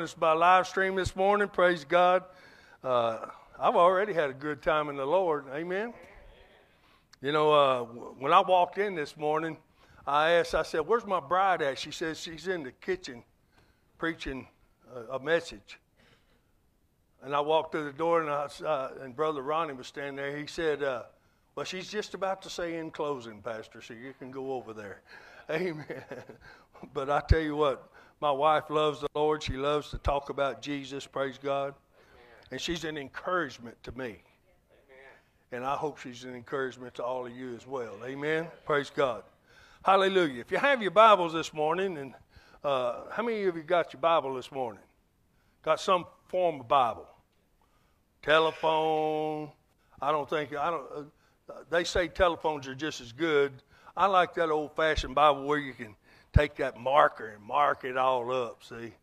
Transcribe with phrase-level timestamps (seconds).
[0.00, 1.48] us by live stream this morning.
[1.48, 2.24] Praise God.
[2.82, 3.26] Uh,
[3.58, 5.46] I've already had a good time in the Lord.
[5.52, 5.92] Amen.
[7.20, 7.84] You know, uh,
[8.18, 9.58] when I walked in this morning,
[10.06, 11.78] I asked, I said, Where's my bride at?
[11.78, 13.22] She says she's in the kitchen
[13.98, 14.46] preaching
[14.94, 15.78] a, a message.
[17.22, 20.34] And I walked through the door, and, I, uh, and Brother Ronnie was standing there.
[20.34, 21.02] He said, uh,
[21.54, 25.02] Well, she's just about to say in closing, Pastor, so you can go over there.
[25.50, 25.84] Amen.
[26.94, 27.90] but I tell you what,
[28.20, 29.42] my wife loves the Lord.
[29.42, 31.74] She loves to talk about Jesus, praise God.
[32.50, 34.22] And she's an encouragement to me.
[35.52, 37.94] And I hope she's an encouragement to all of you as well.
[38.04, 38.46] Amen.
[38.64, 39.24] Praise God.
[39.84, 40.40] Hallelujah.
[40.40, 42.14] If you have your Bibles this morning, and
[42.62, 44.82] uh, how many of you got your Bible this morning?
[45.62, 47.08] Got some form of Bible?
[48.22, 49.50] Telephone.
[50.00, 50.84] I don't think I don't.
[51.48, 53.52] Uh, they say telephones are just as good.
[53.96, 55.96] I like that old-fashioned Bible where you can
[56.32, 58.62] take that marker and mark it all up.
[58.64, 58.94] See,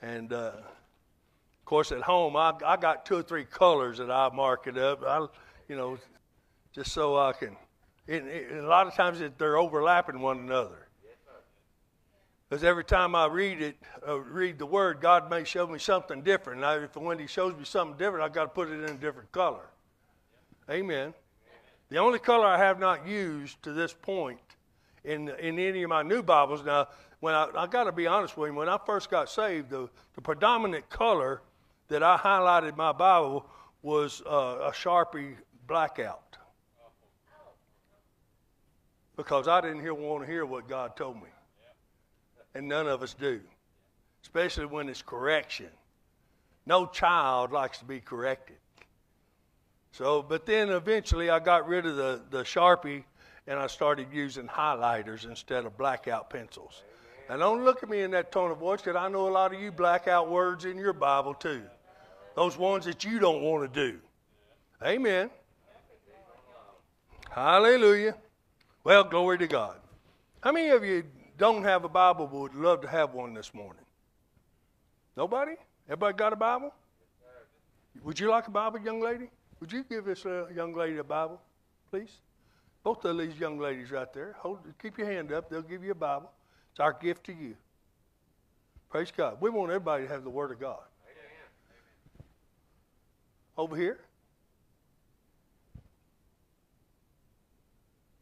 [0.00, 4.30] and uh, of course at home I, I got two or three colors that I
[4.32, 5.02] mark it up.
[5.06, 5.26] I,
[5.68, 5.98] you know,
[6.72, 7.56] just so I can.
[8.08, 10.88] And, and a lot of times they're overlapping one another.
[12.48, 16.20] Because every time I read it, uh, read the word, God may show me something
[16.20, 16.60] different.
[16.60, 18.98] Now, if when He shows me something different, I've got to put it in a
[18.98, 19.70] different color.
[20.70, 21.14] Amen.
[21.88, 24.38] The only color I have not used to this point
[25.04, 26.64] in in any of my new Bibles.
[26.64, 26.88] Now,
[27.20, 29.88] when I, I got to be honest with you, when I first got saved, the,
[30.14, 31.42] the predominant color
[31.88, 33.46] that I highlighted my Bible
[33.82, 35.36] was uh, a Sharpie
[35.66, 36.36] blackout
[39.16, 41.28] because I didn't hear, want to hear what God told me
[42.54, 43.40] and none of us do,
[44.22, 45.68] especially when it's correction.
[46.66, 48.56] No child likes to be corrected.
[49.92, 53.04] So, but then eventually I got rid of the, the Sharpie
[53.46, 56.82] and I started using highlighters instead of blackout pencils.
[57.28, 59.54] Now, don't look at me in that tone of voice because I know a lot
[59.54, 61.62] of you blackout words in your Bible too.
[62.34, 63.98] Those ones that you don't want to do.
[64.84, 65.30] Amen.
[67.30, 68.16] Hallelujah.
[68.84, 69.76] Well, glory to God.
[70.40, 71.04] How many of you
[71.38, 73.84] don't have a Bible but would love to have one this morning?
[75.16, 75.52] Nobody?
[75.86, 76.74] Everybody got a Bible?
[78.02, 79.30] Would you like a Bible, young lady?
[79.60, 81.40] Would you give this uh, young lady a Bible,
[81.90, 82.18] please?
[82.82, 84.34] Both of these young ladies right there.
[84.38, 85.48] Hold, keep your hand up.
[85.48, 86.30] They'll give you a Bible.
[86.72, 87.54] It's our gift to you.
[88.90, 89.38] Praise God.
[89.40, 90.80] We want everybody to have the Word of God.
[93.56, 94.00] Over here.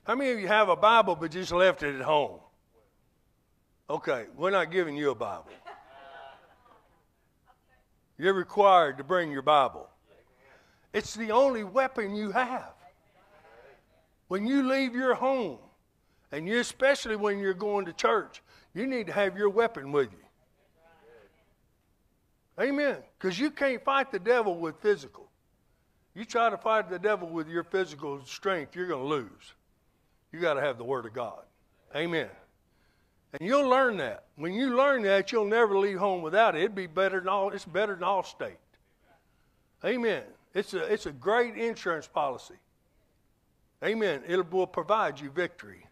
[0.04, 2.41] How many of you have a Bible but just left it at home?
[3.88, 5.47] Okay, we're not giving you a Bible.
[8.19, 9.88] You're required to bring your Bible.
[10.92, 12.72] It's the only weapon you have.
[14.30, 15.58] When you leave your home,
[16.30, 18.42] and you especially when you're going to church,
[18.74, 20.24] you need to have your weapon with you.
[22.62, 22.98] Amen.
[23.18, 25.26] Because you can't fight the devil with physical.
[26.14, 29.54] You try to fight the devil with your physical strength, you're going to lose.
[30.30, 31.42] You got to have the Word of God.
[31.97, 32.28] Amen.
[33.32, 34.26] And you'll learn that.
[34.36, 36.60] When you learn that, you'll never leave home without it.
[36.60, 38.58] It'd be better than all, it's better than Allstate.
[39.84, 40.22] Amen.
[40.54, 42.54] It's a, it's a great insurance policy.
[43.84, 44.22] Amen.
[44.26, 45.86] It will provide you victory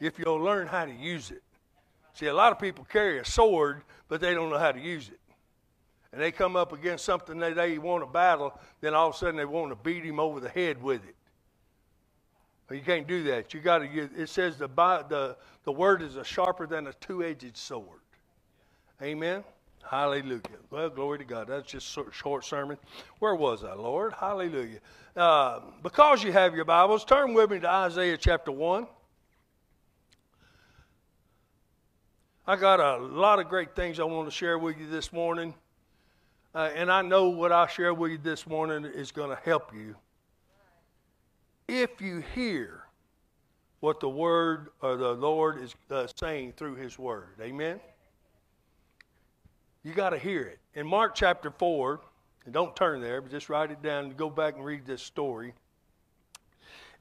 [0.00, 1.42] if you'll learn how to use it.
[2.14, 5.08] See, a lot of people carry a sword, but they don't know how to use
[5.08, 5.20] it.
[6.12, 9.18] And they come up against something that they want to battle, then all of a
[9.18, 11.14] sudden they want to beat him over the head with it.
[12.74, 13.54] You can't do that.
[13.54, 13.86] You got to.
[14.16, 18.00] It says the the the word is a sharper than a two-edged sword.
[19.00, 19.44] Amen.
[19.88, 20.40] Hallelujah.
[20.70, 21.48] Well, glory to God.
[21.48, 22.76] That's just a short sermon.
[23.20, 24.12] Where was I, Lord?
[24.12, 24.80] Hallelujah.
[25.16, 28.86] Uh, because you have your Bibles, turn with me to Isaiah chapter one.
[32.46, 35.54] I got a lot of great things I want to share with you this morning.
[36.54, 39.74] Uh, and I know what I share with you this morning is going to help
[39.74, 39.94] you
[41.68, 42.82] if you hear
[43.80, 47.34] what the word or the Lord is uh, saying through his word.
[47.40, 47.78] Amen?
[49.86, 50.58] You got to hear it.
[50.74, 52.00] In Mark chapter 4,
[52.44, 55.00] and don't turn there, but just write it down and go back and read this
[55.00, 55.54] story.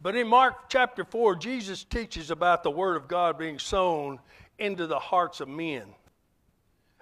[0.04, 4.20] But in Mark chapter 4, Jesus teaches about the word of God being sown
[4.60, 5.96] into the hearts of men.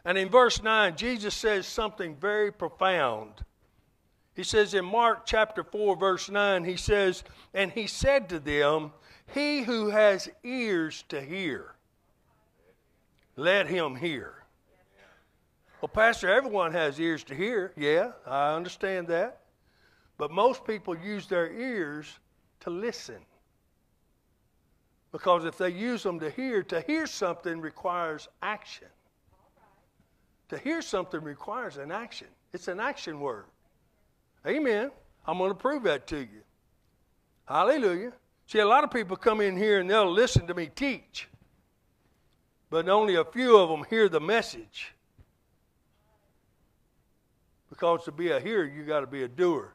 [0.06, 3.44] And in verse 9, Jesus says something very profound.
[4.38, 8.94] He says in Mark chapter 4, verse 9, he says, And he said to them,
[9.34, 11.76] He who has ears to hear,
[13.36, 14.43] let him hear.
[15.84, 17.74] Well, Pastor, everyone has ears to hear.
[17.76, 19.42] Yeah, I understand that.
[20.18, 22.08] But most people use their ears
[22.62, 23.18] to listen.
[25.12, 28.88] Because if they use them to hear, to hear something requires action.
[30.48, 32.28] To hear something requires an action.
[32.54, 33.48] It's an action word.
[34.48, 34.90] Amen.
[35.28, 36.44] I'm going to prove that to you.
[37.46, 38.14] Hallelujah.
[38.48, 41.28] See, a lot of people come in here and they'll listen to me teach,
[42.70, 44.93] but only a few of them hear the message.
[47.74, 49.74] Because to be a hearer, you got to be a doer.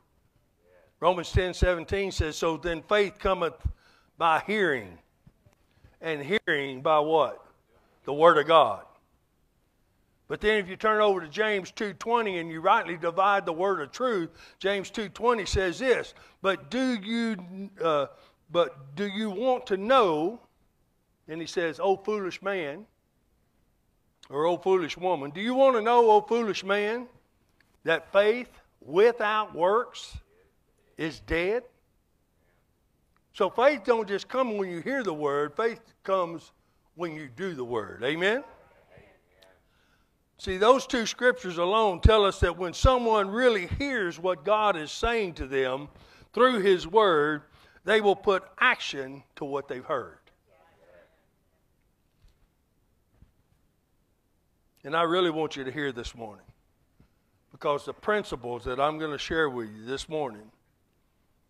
[1.00, 3.54] Romans 10 17 says, So then faith cometh
[4.16, 4.96] by hearing,
[6.00, 7.44] and hearing by what?
[8.04, 8.84] The Word of God.
[10.28, 13.80] But then if you turn over to James 2:20 and you rightly divide the word
[13.80, 14.30] of truth,
[14.60, 18.06] James 2:20 says this, "But do you uh,
[18.48, 20.40] but do you want to know?"
[21.26, 22.86] And he says, "O foolish man,"
[24.28, 27.08] or "O foolish woman, do you want to know, O foolish man,
[27.88, 28.50] that faith
[28.80, 30.16] without works
[30.96, 31.64] is dead?"
[33.32, 36.52] So faith don't just come when you hear the word, faith comes
[36.96, 38.02] when you do the word.
[38.04, 38.44] Amen.
[40.38, 44.92] See, those two scriptures alone tell us that when someone really hears what God is
[44.92, 45.88] saying to them
[46.32, 47.42] through His Word,
[47.84, 50.18] they will put action to what they've heard.
[54.84, 56.47] And I really want you to hear this morning
[57.58, 60.52] because the principles that I'm going to share with you this morning,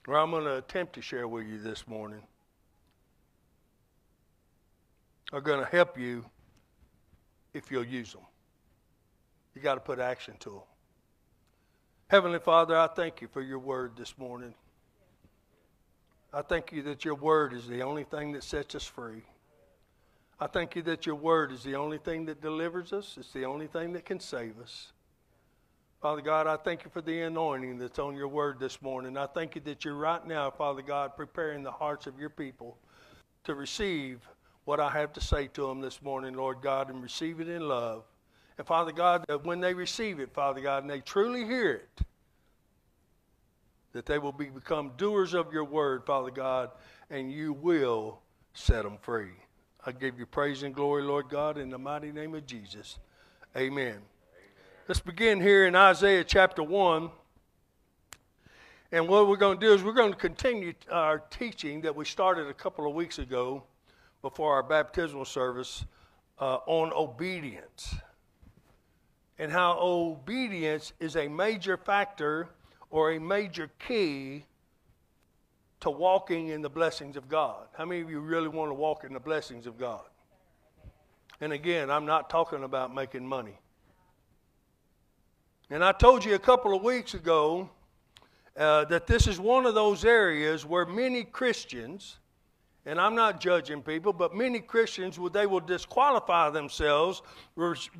[0.06, 2.22] or I'm going to attempt to share with you this morning,
[5.32, 6.24] are going to help you
[7.52, 8.22] if you'll use them.
[9.54, 10.62] You got to put action to them.
[12.08, 14.54] Heavenly Father, I thank you for your word this morning.
[16.32, 19.24] I thank you that your word is the only thing that sets us free.
[20.40, 23.44] I thank you that your word is the only thing that delivers us, it's the
[23.44, 24.92] only thing that can save us.
[26.00, 29.16] Father God, I thank you for the anointing that's on your word this morning.
[29.16, 32.78] I thank you that you're right now, Father God, preparing the hearts of your people
[33.42, 34.20] to receive
[34.64, 37.66] what I have to say to them this morning, Lord God, and receive it in
[37.66, 38.04] love.
[38.58, 42.06] And Father God, that when they receive it, Father God, and they truly hear it,
[43.92, 46.70] that they will be, become doers of your word, Father God,
[47.10, 48.20] and you will
[48.54, 49.32] set them free.
[49.84, 53.00] I give you praise and glory, Lord God, in the mighty name of Jesus.
[53.56, 53.98] Amen.
[54.88, 57.10] Let's begin here in Isaiah chapter 1.
[58.90, 62.06] And what we're going to do is we're going to continue our teaching that we
[62.06, 63.64] started a couple of weeks ago
[64.22, 65.84] before our baptismal service
[66.38, 67.96] uh, on obedience
[69.38, 72.48] and how obedience is a major factor
[72.88, 74.46] or a major key
[75.80, 77.66] to walking in the blessings of God.
[77.76, 80.06] How many of you really want to walk in the blessings of God?
[81.42, 83.58] And again, I'm not talking about making money.
[85.70, 87.68] And I told you a couple of weeks ago
[88.56, 92.18] uh, that this is one of those areas where many Christians
[92.88, 97.20] and I'm not judging people, but many Christians, they will disqualify themselves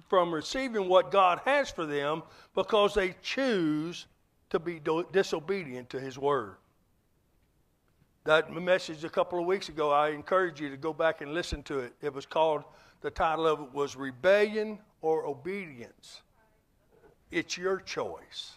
[0.09, 2.23] from receiving what God has for them
[2.55, 4.07] because they choose
[4.49, 4.81] to be
[5.13, 6.55] disobedient to His Word.
[8.25, 11.63] That message a couple of weeks ago, I encourage you to go back and listen
[11.65, 11.93] to it.
[12.01, 12.65] It was called,
[13.03, 16.23] the title of it was Rebellion or Obedience.
[17.31, 18.53] It's your choice.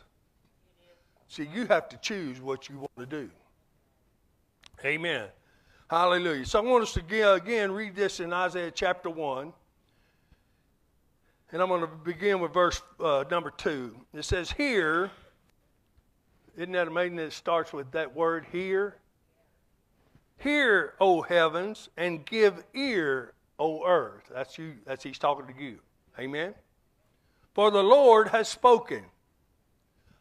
[1.27, 3.29] See, you have to choose what you want to do.
[4.83, 5.27] Amen.
[5.89, 6.45] Hallelujah.
[6.45, 9.53] So I want us to again read this in Isaiah chapter 1.
[11.53, 13.93] And I'm going to begin with verse uh, number 2.
[14.13, 15.11] It says, Here,
[16.55, 18.97] isn't that amazing that it starts with that word here?
[20.37, 24.31] Hear, O heavens, and give ear, O earth.
[24.33, 24.75] That's you.
[24.85, 25.79] That's he's talking to you.
[26.17, 26.53] Amen.
[27.53, 29.03] For the Lord has spoken.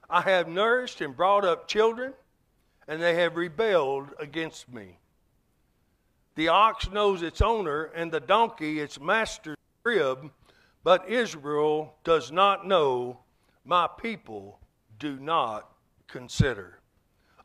[0.09, 2.13] I have nourished and brought up children,
[2.89, 4.99] and they have rebelled against me.
[6.35, 10.31] The ox knows its owner, and the donkey its master's rib,
[10.83, 13.21] but Israel does not know,
[13.65, 14.59] my people
[14.99, 15.71] do not
[16.09, 16.81] consider.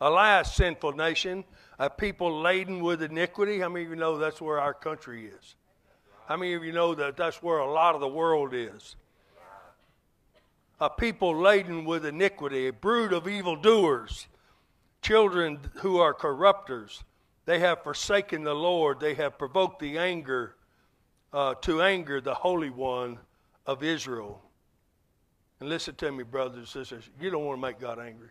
[0.01, 1.43] Alas, sinful nation,
[1.77, 3.59] a people laden with iniquity.
[3.59, 5.55] How many of you know that's where our country is?
[6.27, 8.95] How many of you know that that's where a lot of the world is?
[10.79, 14.27] A people laden with iniquity, a brood of evildoers,
[15.01, 17.03] children who are corrupters
[17.45, 18.99] they have forsaken the Lord.
[18.99, 20.55] They have provoked the anger
[21.31, 23.19] uh, to anger the Holy One
[23.65, 24.41] of Israel.
[25.59, 27.09] And listen to me, brothers and sisters.
[27.19, 28.29] You don't want to make God angry.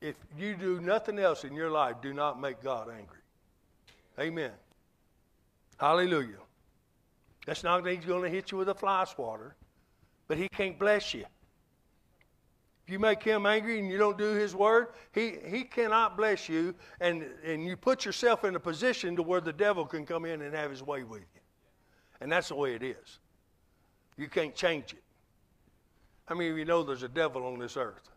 [0.00, 3.18] If you do nothing else in your life, do not make God angry.
[4.18, 4.52] Amen.
[5.78, 6.36] Hallelujah.
[7.46, 9.56] That's not that He's going to hit you with a fly swatter,
[10.28, 11.24] but He can't bless you.
[12.88, 16.48] If you make him angry and you don't do his word, he, he cannot bless
[16.48, 20.24] you, and, and you put yourself in a position to where the devil can come
[20.24, 21.40] in and have his way with you.
[22.22, 23.18] And that's the way it is.
[24.16, 25.02] You can't change it.
[26.24, 28.08] How many of you know there's a devil on this earth?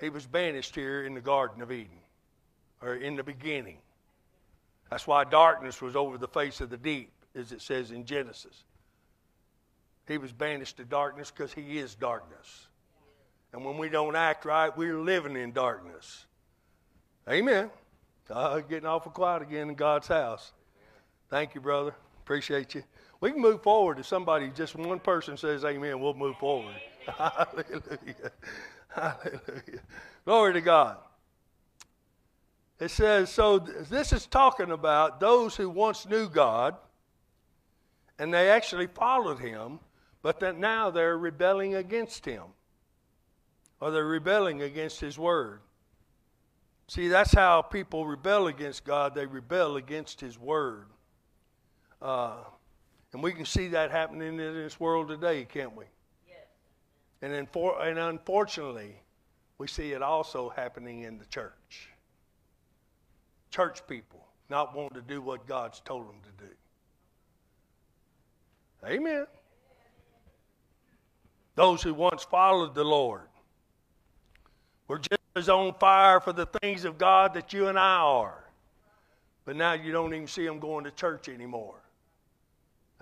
[0.00, 2.00] He was banished here in the Garden of Eden,
[2.80, 3.78] or in the beginning.
[4.90, 8.64] That's why darkness was over the face of the deep, as it says in Genesis.
[10.06, 12.66] He was banished to darkness because he is darkness.
[13.52, 16.26] And when we don't act right, we're living in darkness.
[17.28, 17.70] Amen.
[18.30, 20.52] Uh, getting awful quiet again in God's house.
[21.28, 21.94] Thank you, brother.
[22.24, 22.82] Appreciate you.
[23.20, 26.74] We can move forward if somebody, just one person says amen, we'll move forward.
[27.06, 28.32] Hallelujah.
[28.88, 29.80] Hallelujah.
[30.24, 30.98] Glory to God.
[32.80, 36.74] It says, so this is talking about those who once knew God
[38.18, 39.78] and they actually followed him,
[40.22, 42.44] but that now they're rebelling against him
[43.80, 45.60] or they're rebelling against his word.
[46.86, 49.14] See, that's how people rebel against God.
[49.14, 50.86] They rebel against his word.
[52.00, 52.36] Uh,
[53.12, 55.84] and we can see that happening in this world today, can't we?
[56.28, 56.36] Yes.
[57.22, 59.00] And, then for, and unfortunately,
[59.58, 61.90] we see it also happening in the church.
[63.50, 66.52] Church people not wanting to do what God's told them to do.
[68.86, 69.26] Amen.
[71.54, 73.28] Those who once followed the Lord
[74.88, 78.44] were just as on fire for the things of God that you and I are.
[79.44, 81.82] But now you don't even see them going to church anymore.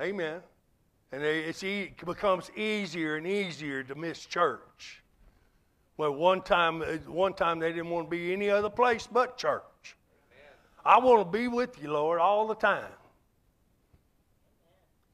[0.00, 0.40] Amen.
[1.12, 5.02] And it becomes easier and easier to miss church.
[5.96, 9.36] Well, one time, uh, one time they didn't want to be any other place but
[9.36, 9.62] church.
[10.82, 12.90] I want to be with you, Lord, all the time.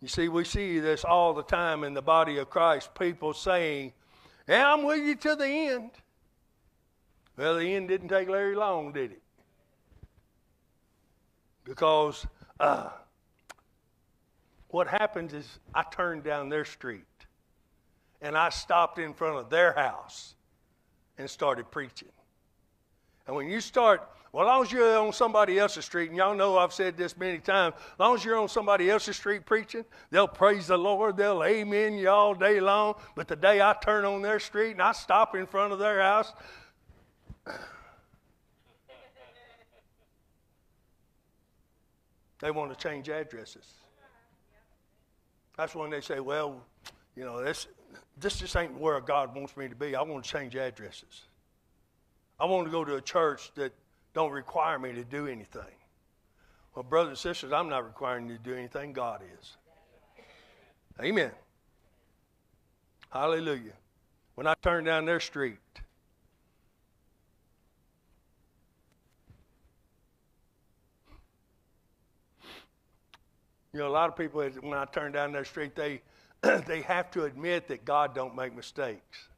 [0.06, 2.94] You see, we see this all the time in the body of Christ.
[2.94, 3.92] People saying,
[4.46, 5.90] Yeah, I'm with you to the end.
[7.36, 9.22] Well, the end didn't take very long, did it?
[11.64, 12.24] Because
[12.60, 12.90] uh,
[14.68, 17.02] what happens is I turned down their street
[18.22, 20.36] and I stopped in front of their house
[21.18, 22.12] and started preaching.
[23.26, 26.34] And when you start, well, as long as you're on somebody else's street, and y'all
[26.34, 29.82] know I've said this many times, as long as you're on somebody else's street preaching,
[30.10, 32.96] they'll praise the Lord, they'll amen you all day long.
[33.14, 36.02] But the day I turn on their street and I stop in front of their
[36.02, 36.34] house,
[42.40, 43.64] they want to change addresses.
[45.56, 46.60] That's when they say, well,
[47.16, 47.68] you know, this,
[48.20, 49.96] this just ain't where God wants me to be.
[49.96, 51.22] I want to change addresses.
[52.38, 53.72] I want to go to a church that
[54.16, 55.76] don't require me to do anything.
[56.74, 58.94] Well, brothers and sisters, I'm not requiring you to do anything.
[58.94, 59.58] God is.
[60.98, 61.32] Amen.
[63.10, 63.74] Hallelujah.
[64.34, 65.58] When I turn down their street,
[73.74, 76.00] You know, a lot of people, when I turn down their street, they,
[76.66, 79.28] they have to admit that God don't make mistakes.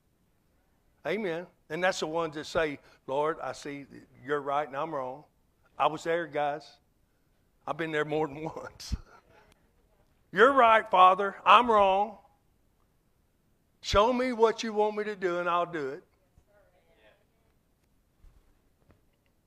[1.04, 1.44] Amen.
[1.70, 3.86] And that's the ones that say, Lord, I see
[4.24, 5.24] you're right and I'm wrong.
[5.78, 6.66] I was there, guys.
[7.66, 8.96] I've been there more than once.
[10.32, 11.36] you're right, Father.
[11.44, 12.16] I'm wrong.
[13.80, 16.02] Show me what you want me to do and I'll do it.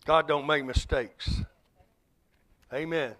[0.05, 1.41] God don't make mistakes.
[2.73, 3.13] Amen.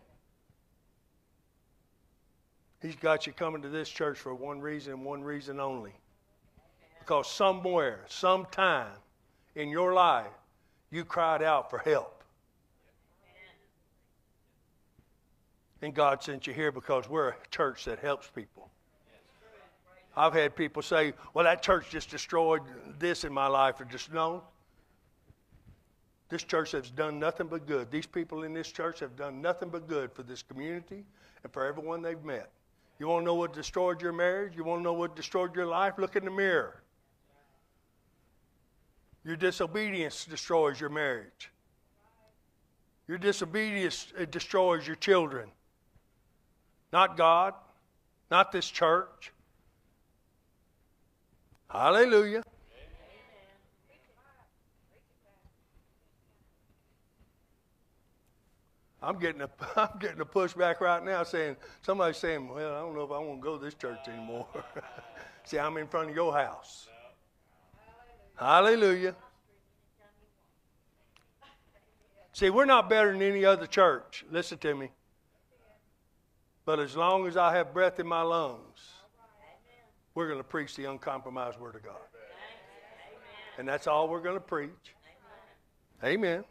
[2.82, 5.94] He's got you coming to this church for one reason and one reason only.
[7.02, 8.94] Because somewhere, sometime
[9.56, 10.28] in your life,
[10.92, 12.24] you cried out for help.
[15.82, 18.70] And God sent you here because we're a church that helps people.
[20.16, 22.62] I've had people say, well, that church just destroyed
[23.00, 23.82] this in my life.
[23.82, 24.44] Or just, no.
[26.30, 27.90] This church has done nothing but good.
[27.90, 31.04] These people in this church have done nothing but good for this community
[31.44, 32.52] and for everyone they've met.
[33.00, 34.54] You want to know what destroyed your marriage?
[34.56, 35.96] You want to know what destroyed your life?
[35.98, 36.81] Look in the mirror.
[39.24, 41.52] Your disobedience destroys your marriage.
[43.08, 45.50] Your disobedience destroys your children.
[46.92, 47.54] Not God,
[48.30, 49.32] not this church.
[51.70, 52.44] Hallelujah.
[59.04, 62.96] I'm getting a I'm getting a pushback right now saying somebody's saying, Well, I don't
[62.96, 64.48] know if I want to go to this church anymore.
[65.44, 66.88] See, I'm in front of your house.
[68.42, 69.16] Hallelujah.
[72.34, 74.26] See, we're not better than any other church.
[74.32, 74.90] Listen to me.
[76.66, 78.80] But as long as I have breath in my lungs,
[80.16, 81.98] we're going to preach the uncompromised Word of God.
[83.60, 84.96] And that's all we're going to preach.
[86.04, 86.44] Amen.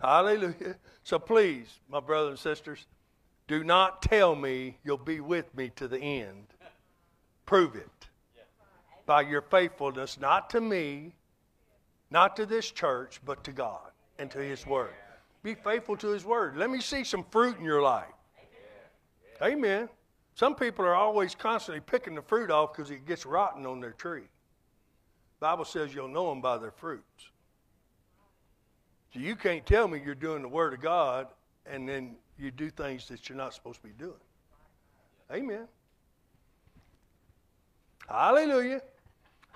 [0.00, 0.76] Hallelujah.
[1.02, 2.86] So please, my brothers and sisters,
[3.48, 6.46] Do not tell me you'll be with me to the end.
[7.44, 7.99] Prove it
[9.10, 11.12] by your faithfulness, not to me,
[12.12, 13.90] not to this church, but to God
[14.20, 14.94] and to His Word.
[15.42, 16.56] Be faithful to His Word.
[16.56, 18.14] Let me see some fruit in your life.
[19.42, 19.88] Amen.
[20.36, 23.94] Some people are always constantly picking the fruit off because it gets rotten on their
[23.94, 24.28] tree.
[25.40, 27.30] The Bible says you'll know them by their fruits.
[29.12, 31.26] So you can't tell me you're doing the Word of God
[31.66, 34.14] and then you do things that you're not supposed to be doing.
[35.32, 35.66] Amen.
[38.08, 38.82] Hallelujah.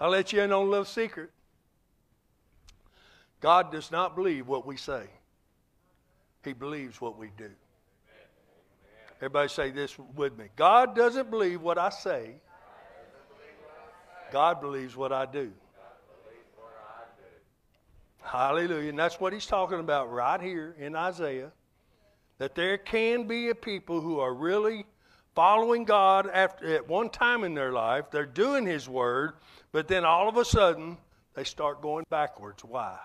[0.00, 1.30] I'll let you in on a little secret.
[3.40, 5.04] God does not believe what we say,
[6.44, 7.50] He believes what we do.
[9.18, 10.46] Everybody say this with me.
[10.56, 12.34] God doesn't believe what I say,
[14.32, 15.52] God believes what I do.
[18.24, 18.88] Hallelujah.
[18.88, 21.52] And that's what he's talking about right here in Isaiah.
[22.38, 24.86] That there can be a people who are really
[25.34, 28.06] following God after, at one time in their life.
[28.10, 29.34] They're doing his word,
[29.74, 30.96] but then all of a sudden
[31.34, 32.64] they start going backwards.
[32.64, 32.96] Why?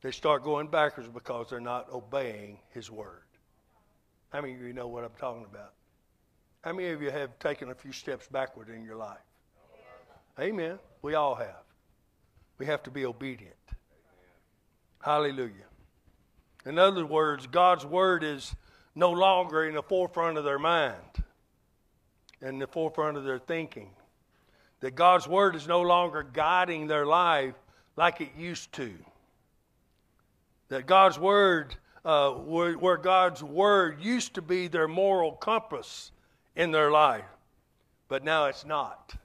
[0.00, 3.24] They start going backwards because they're not obeying his word.
[4.30, 5.74] How many of you know what I'm talking about?
[6.62, 9.18] How many of you have taken a few steps backward in your life?
[10.40, 10.78] Amen.
[11.02, 11.64] We all have.
[12.56, 13.54] We have to be obedient.
[15.02, 15.68] Hallelujah.
[16.64, 18.54] In other words, God's word is
[18.94, 21.22] no longer in the forefront of their mind
[22.40, 23.90] and the forefront of their thinking.
[24.80, 27.54] That God's word is no longer guiding their life
[27.96, 28.92] like it used to.
[30.68, 36.12] That God's word, uh, where, where God's word used to be their moral compass
[36.54, 37.24] in their life,
[38.08, 39.16] but now it's not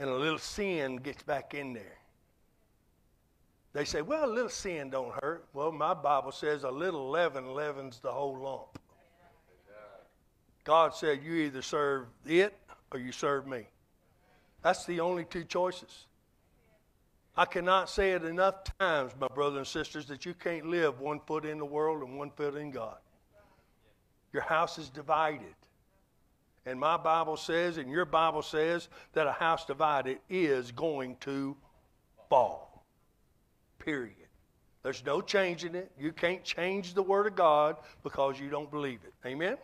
[0.00, 1.98] and a little sin gets back in there.
[3.74, 5.44] They say, well, a little sin don't hurt.
[5.52, 8.80] Well, my Bible says a little leaven leavens the whole lump.
[10.70, 12.56] God said, you either serve it
[12.92, 13.66] or you serve me.
[14.62, 16.06] That's the only two choices.
[17.36, 21.18] I cannot say it enough times, my brothers and sisters, that you can't live one
[21.26, 22.98] foot in the world and one foot in God.
[24.32, 25.56] Your house is divided.
[26.64, 31.56] And my Bible says, and your Bible says, that a house divided is going to
[32.28, 32.86] fall.
[33.80, 34.14] Period.
[34.84, 35.90] There's no changing it.
[35.98, 39.14] You can't change the Word of God because you don't believe it.
[39.26, 39.56] Amen?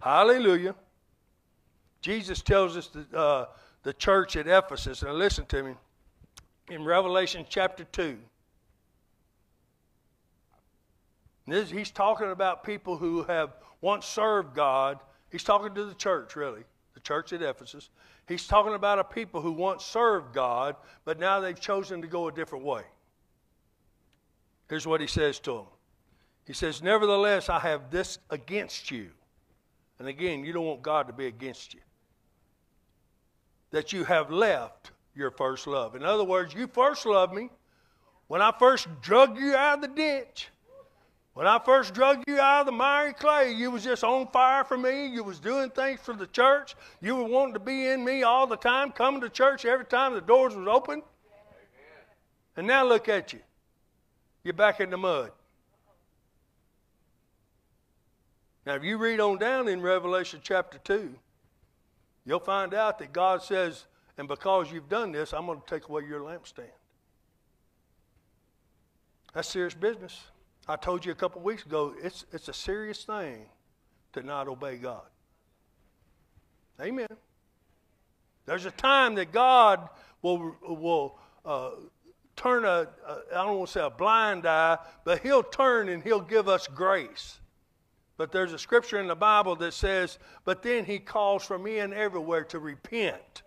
[0.00, 0.74] Hallelujah.
[2.00, 3.46] Jesus tells us that, uh,
[3.82, 5.74] the church at Ephesus, and listen to me,
[6.70, 8.18] in Revelation chapter 2.
[11.46, 16.36] This, he's talking about people who have once served God He's talking to the church,
[16.36, 16.62] really,
[16.94, 17.88] the church at Ephesus.
[18.28, 22.28] He's talking about a people who once served God, but now they've chosen to go
[22.28, 22.82] a different way.
[24.68, 25.66] Here's what he says to them
[26.46, 29.10] He says, Nevertheless, I have this against you.
[30.00, 31.80] And again, you don't want God to be against you.
[33.70, 35.94] That you have left your first love.
[35.94, 37.50] In other words, you first loved me
[38.26, 40.48] when I first drug you out of the ditch.
[41.34, 44.64] When I first drug you out of the miry clay, you was just on fire
[44.64, 45.06] for me.
[45.06, 46.74] You was doing things for the church.
[47.02, 50.14] You were wanting to be in me all the time, coming to church every time
[50.14, 50.94] the doors was open.
[50.94, 51.04] Amen.
[52.56, 53.40] And now look at you.
[54.44, 55.30] You're back in the mud.
[58.70, 61.12] Now, if you read on down in Revelation chapter 2,
[62.24, 65.88] you'll find out that God says, and because you've done this, I'm going to take
[65.88, 66.70] away your lampstand.
[69.34, 70.22] That's serious business.
[70.68, 73.46] I told you a couple weeks ago, it's, it's a serious thing
[74.12, 75.02] to not obey God.
[76.80, 77.08] Amen.
[78.46, 79.88] There's a time that God
[80.22, 81.70] will, will uh,
[82.36, 86.04] turn a, a, I don't want to say a blind eye, but He'll turn and
[86.04, 87.40] He'll give us grace.
[88.20, 91.78] But there's a scripture in the Bible that says, but then He calls for me
[91.78, 93.40] and everywhere to repent.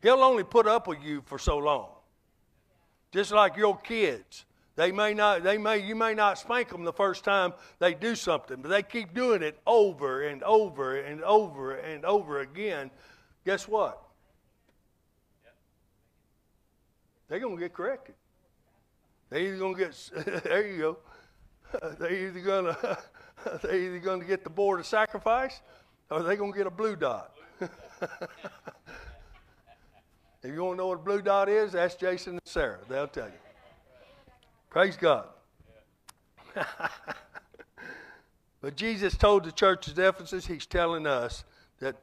[0.00, 1.90] He'll only put up with you for so long.
[3.12, 4.46] Just like your kids.
[4.76, 8.14] They may not, they may, you may not spank them the first time they do
[8.14, 12.90] something, but they keep doing it over and over and over and over again.
[13.44, 14.02] Guess what?
[17.28, 18.14] They're going to get corrected.
[19.28, 20.98] They're either going to get, there you go.
[21.98, 22.98] They're either going to,
[23.62, 25.60] they're either going to get the board of sacrifice
[26.10, 27.34] or they're going to get a blue dot.
[27.60, 27.70] if
[30.44, 32.78] you want to know what a blue dot is, ask Jason and Sarah.
[32.88, 33.32] They'll tell you.
[34.70, 35.26] Praise God.
[38.60, 41.44] but Jesus told the church at Ephesus, He's telling us
[41.80, 41.96] that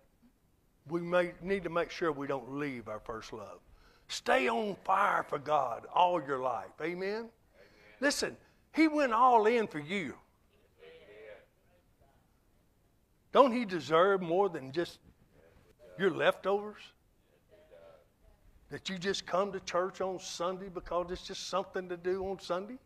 [0.87, 3.59] we may, need to make sure we don't leave our first love.
[4.07, 6.69] Stay on fire for God all your life.
[6.81, 7.07] Amen?
[7.09, 7.29] Amen.
[7.99, 8.37] Listen,
[8.73, 10.15] He went all in for you.
[13.35, 14.97] Don't he deserve more than just
[15.99, 16.79] your leftovers?
[18.69, 22.39] That you just come to church on Sunday because it's just something to do on
[22.39, 22.77] Sunday?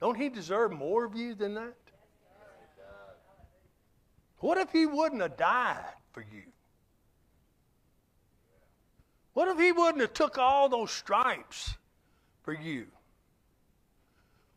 [0.00, 1.76] Don't he deserve more of you than that?
[4.38, 6.44] What if he wouldn't have died for you?
[9.34, 11.74] What if he wouldn't have took all those stripes
[12.42, 12.86] for you?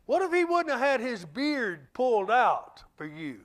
[0.06, 3.42] What if he wouldn't have had his beard pulled out for you?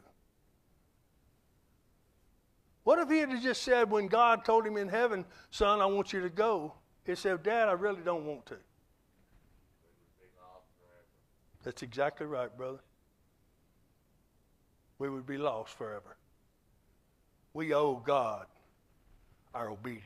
[2.84, 6.12] What if he had just said, when God told him in heaven, Son, I want
[6.12, 8.56] you to go, he said, Dad, I really don't want to.
[11.62, 12.80] That's exactly right, brother.
[14.98, 16.16] We would be lost forever.
[17.54, 18.46] We owe God
[19.54, 20.04] our obedience.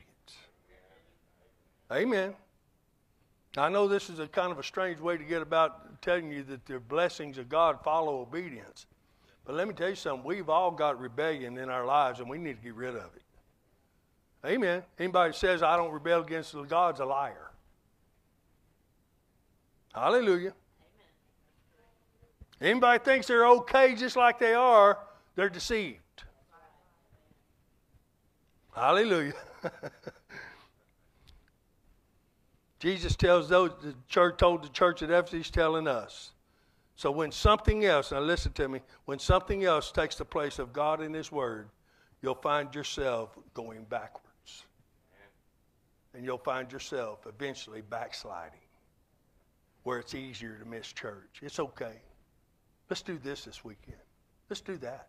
[1.91, 2.33] Amen.
[3.57, 6.43] I know this is a kind of a strange way to get about telling you
[6.43, 8.85] that the blessings of God follow obedience.
[9.49, 10.23] But let me tell you something.
[10.23, 13.23] We've all got rebellion in our lives, and we need to get rid of it.
[14.45, 14.83] Amen.
[14.99, 17.49] Anybody says I don't rebel against the God's a liar.
[19.91, 20.53] Hallelujah.
[22.61, 24.99] Anybody thinks they're okay just like they are,
[25.35, 25.97] they're deceived.
[28.75, 29.33] Hallelujah.
[32.79, 36.33] Jesus tells those the church told the church at Ephesus, telling us.
[36.99, 40.73] So when something else, now listen to me, when something else takes the place of
[40.73, 41.69] God in His Word,
[42.21, 44.65] you'll find yourself going backwards.
[46.13, 48.59] And you'll find yourself eventually backsliding
[49.83, 51.39] where it's easier to miss church.
[51.41, 52.01] It's okay.
[52.89, 53.95] Let's do this this weekend.
[54.49, 55.07] Let's do that.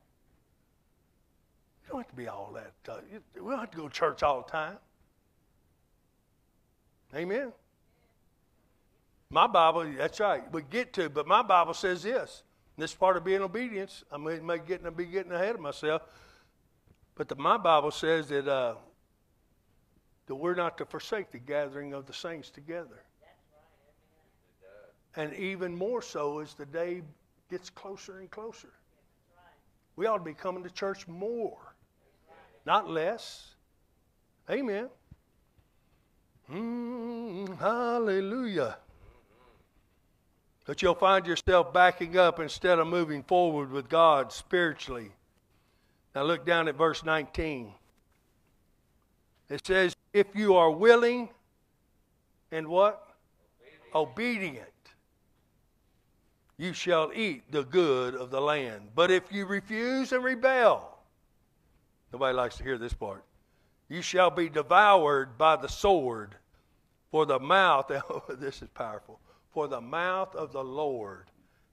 [1.82, 2.72] You don't have to be all that.
[2.88, 3.00] Uh,
[3.34, 4.78] we don't have to go to church all the time.
[7.16, 7.52] Amen.
[9.30, 10.42] My Bible, that's right.
[10.52, 12.42] We get to, but my Bible says this.
[12.76, 14.04] This part of being obedience.
[14.10, 16.02] I may, may get, be getting ahead of myself,
[17.14, 18.74] but the, my Bible says that uh,
[20.30, 23.02] that we're not to forsake the gathering of the saints together.
[25.16, 27.02] And even more so as the day
[27.50, 28.70] gets closer and closer.
[29.96, 31.74] We ought to be coming to church more,
[32.64, 33.56] not less.
[34.48, 34.88] Amen.
[36.48, 38.76] Mm, hallelujah.
[40.70, 45.10] But you'll find yourself backing up instead of moving forward with God spiritually.
[46.14, 47.72] Now look down at verse 19.
[49.48, 51.28] It says, If you are willing
[52.52, 53.04] and what?
[53.92, 54.46] Obedient.
[54.52, 54.68] Obedient.
[56.56, 58.90] You shall eat the good of the land.
[58.94, 61.00] But if you refuse and rebel,
[62.12, 63.24] nobody likes to hear this part,
[63.88, 66.36] you shall be devoured by the sword.
[67.10, 67.90] For the mouth,
[68.38, 69.18] this is powerful,
[69.50, 71.26] for the mouth of the Lord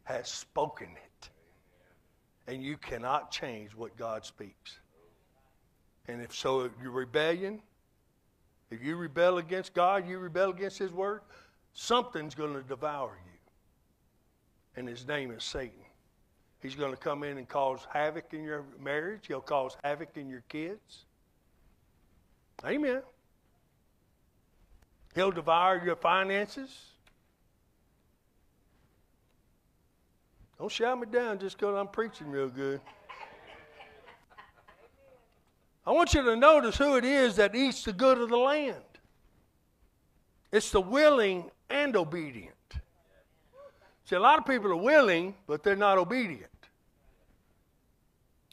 [0.03, 1.29] has spoken it.
[2.47, 4.79] And you cannot change what God speaks.
[6.07, 7.61] And if so, your rebellion,
[8.71, 11.21] if you rebel against God, you rebel against His word,
[11.73, 13.39] something's going to devour you.
[14.77, 15.83] And His name is Satan.
[16.61, 20.27] He's going to come in and cause havoc in your marriage, he'll cause havoc in
[20.27, 21.05] your kids.
[22.65, 23.01] Amen.
[25.13, 26.75] He'll devour your finances.
[30.59, 32.81] Don't shout me down just because I'm preaching real good.
[35.85, 38.83] I want you to notice who it is that eats the good of the land.
[40.51, 42.53] It's the willing and obedient.
[44.05, 46.49] See, a lot of people are willing, but they're not obedient.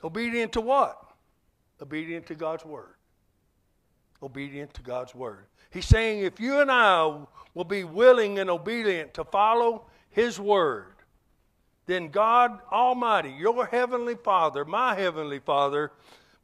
[0.03, 1.01] Obedient to what?
[1.81, 2.95] Obedient to God's word
[4.25, 5.47] obedient to God's word.
[5.71, 7.21] He's saying if you and I
[7.53, 10.94] will be willing and obedient to follow His word,
[11.87, 15.93] then God Almighty, your heavenly Father, my heavenly Father,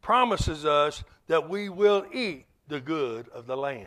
[0.02, 3.86] promises us that we will eat the good of the land.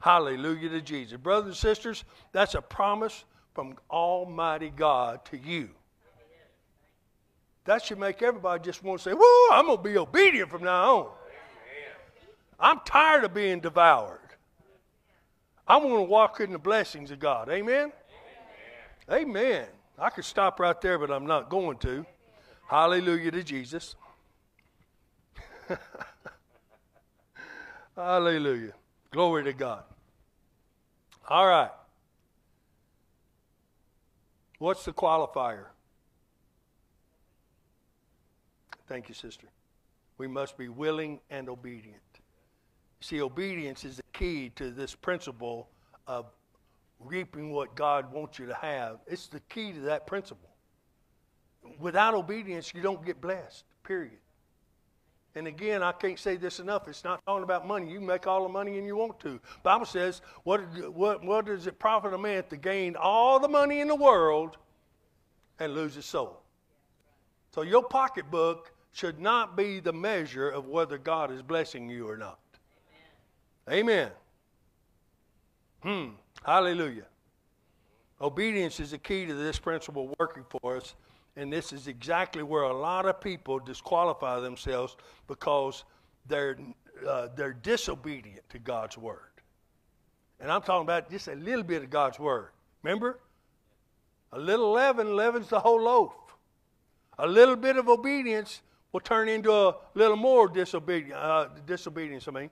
[0.00, 1.18] Hallelujah to Jesus.
[1.18, 5.70] Brothers and sisters, that's a promise from Almighty God to you.
[7.64, 10.62] That should make everybody just want to say, Whoa, I'm going to be obedient from
[10.62, 11.08] now on.
[12.58, 14.20] I'm tired of being devoured.
[15.66, 17.48] I want to walk in the blessings of God.
[17.48, 17.92] Amen?
[19.10, 19.28] Amen?
[19.28, 19.66] Amen.
[19.98, 22.04] I could stop right there, but I'm not going to.
[22.68, 23.94] Hallelujah to Jesus.
[27.96, 28.72] Hallelujah.
[29.10, 29.84] Glory to God.
[31.28, 31.70] All right.
[34.58, 35.66] What's the qualifier?
[38.88, 39.46] Thank you, sister.
[40.18, 42.00] We must be willing and obedient.
[43.00, 45.68] See, obedience is the key to this principle
[46.06, 46.26] of
[47.00, 48.98] reaping what God wants you to have.
[49.06, 50.50] It's the key to that principle.
[51.78, 54.18] Without obedience, you don't get blessed, period.
[55.34, 56.88] And again, I can't say this enough.
[56.88, 57.90] It's not talking about money.
[57.90, 59.38] You make all the money and you want to.
[59.62, 60.60] Bible says, what,
[60.94, 64.56] what, what does it profit a man to gain all the money in the world
[65.58, 66.40] and lose his soul?
[67.54, 72.16] So your pocketbook should not be the measure of whether God is blessing you or
[72.16, 72.38] not.
[73.68, 74.10] Amen.
[75.82, 76.08] Amen.
[76.08, 76.14] Hmm.
[76.44, 77.06] Hallelujah.
[78.20, 80.94] Obedience is the key to this principle working for us.
[81.36, 84.96] And this is exactly where a lot of people disqualify themselves
[85.26, 85.84] because
[86.26, 86.56] they're,
[87.06, 89.20] uh, they're disobedient to God's word.
[90.40, 92.48] And I'm talking about just a little bit of God's word.
[92.82, 93.18] Remember?
[94.32, 96.12] A little leaven leavens the whole loaf.
[97.18, 101.14] A little bit of obedience will turn into a little more disobedience.
[101.14, 102.50] Uh, disobedience, I mean.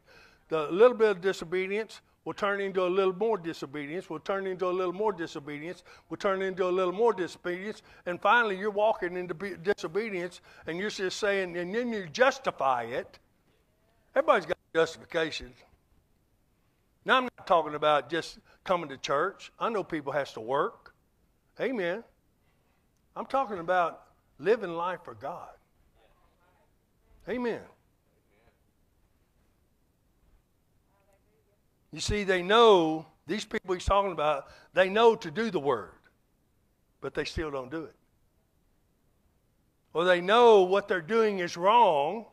[0.49, 4.67] The little bit of disobedience will turn into a little more disobedience, will turn into
[4.67, 9.17] a little more disobedience, will turn into a little more disobedience, and finally you're walking
[9.17, 13.19] into disobedience and you're just saying, and then you justify it.
[14.15, 15.53] Everybody's got justification.
[17.05, 19.53] Now I'm not talking about just coming to church.
[19.59, 20.95] I know people has to work.
[21.61, 22.03] Amen.
[23.15, 24.03] I'm talking about
[24.39, 25.51] living life for God.
[27.29, 27.61] Amen.
[31.94, 35.92] You see, they know, these people he's talking about, they know to do the word,
[37.00, 37.94] but they still don't do it.
[39.92, 42.26] Or they know what they're doing is wrong,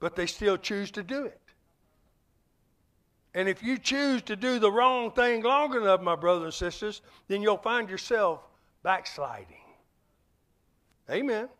[0.00, 1.38] but they still choose to do it.
[3.34, 7.02] And if you choose to do the wrong thing long enough, my brothers and sisters,
[7.28, 8.40] then you'll find yourself
[8.82, 9.66] backsliding.
[11.10, 11.50] Amen.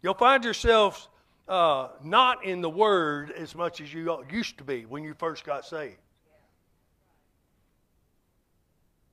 [0.00, 1.10] You'll find yourself
[1.50, 5.44] uh, not in the Word as much as you used to be when you first
[5.44, 5.98] got saved.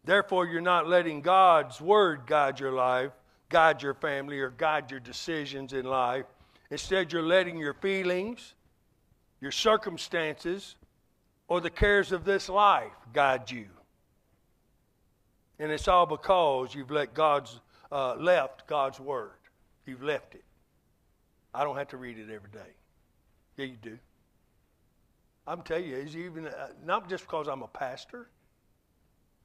[0.06, 3.12] Therefore, you're not letting God's Word guide your life,
[3.50, 6.26] guide your family, or guide your decisions in life.
[6.70, 8.54] Instead, you're letting your feelings,
[9.42, 10.76] your circumstances,
[11.48, 13.66] or the cares of this life guide you.
[15.58, 17.60] And it's all because you've let God's
[17.92, 19.32] uh, left God's Word.
[19.88, 20.44] You've left it.
[21.58, 22.70] I don't have to read it every day.
[23.58, 23.98] Yeah, you do.
[25.48, 28.30] I'm telling you, it's even uh, not just because I'm a pastor.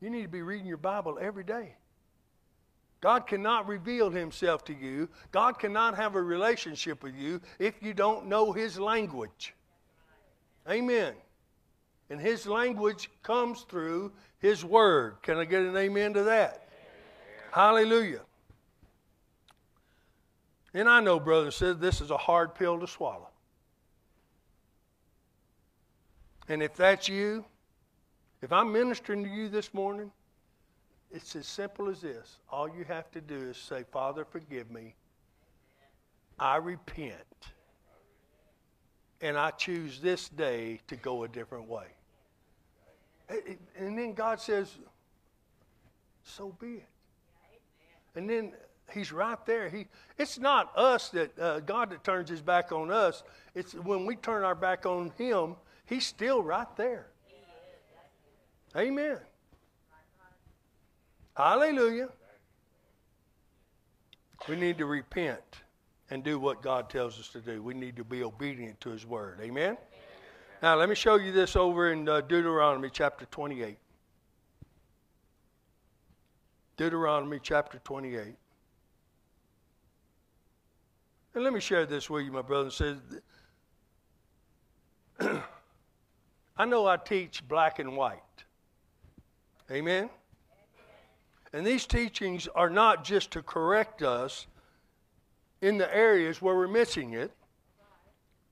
[0.02, 1.74] You need to be reading your Bible every day.
[3.00, 5.08] God cannot reveal himself to you.
[5.30, 9.54] God cannot have a relationship with you if you don't know his language.
[10.68, 11.14] Amen.
[12.10, 15.16] And his language comes through his word.
[15.22, 16.68] Can I get an amen to that?
[16.68, 17.52] Amen.
[17.52, 18.20] Hallelujah.
[20.74, 23.28] And I know, brother, says this is a hard pill to swallow.
[26.48, 27.44] And if that's you,
[28.40, 30.10] if I'm ministering to you this morning,
[31.10, 32.38] it's as simple as this.
[32.50, 34.94] All you have to do is say, Father, forgive me.
[36.38, 37.12] I repent.
[39.20, 41.86] And I choose this day to go a different way.
[43.78, 44.74] And then God says,
[46.24, 46.88] so be it.
[48.16, 48.52] And then
[48.92, 49.68] He's right there.
[49.68, 49.86] He,
[50.18, 53.22] it's not us that uh, God that turns His back on us.
[53.54, 57.06] It's when we turn our back on Him, He's still right there.
[58.76, 59.18] Amen.
[61.36, 62.08] Hallelujah.
[64.48, 65.40] We need to repent
[66.10, 67.62] and do what God tells us to do.
[67.62, 69.40] We need to be obedient to His word.
[69.40, 69.76] Amen.
[70.62, 73.78] Now, let me show you this over in uh, Deuteronomy chapter 28.
[76.76, 78.34] Deuteronomy chapter 28.
[81.34, 82.70] And let me share this with you, my brother.
[82.70, 82.98] Says,
[86.56, 88.20] I know I teach black and white.
[89.70, 90.10] Amen?
[91.54, 94.46] And these teachings are not just to correct us
[95.60, 97.30] in the areas where we're missing it,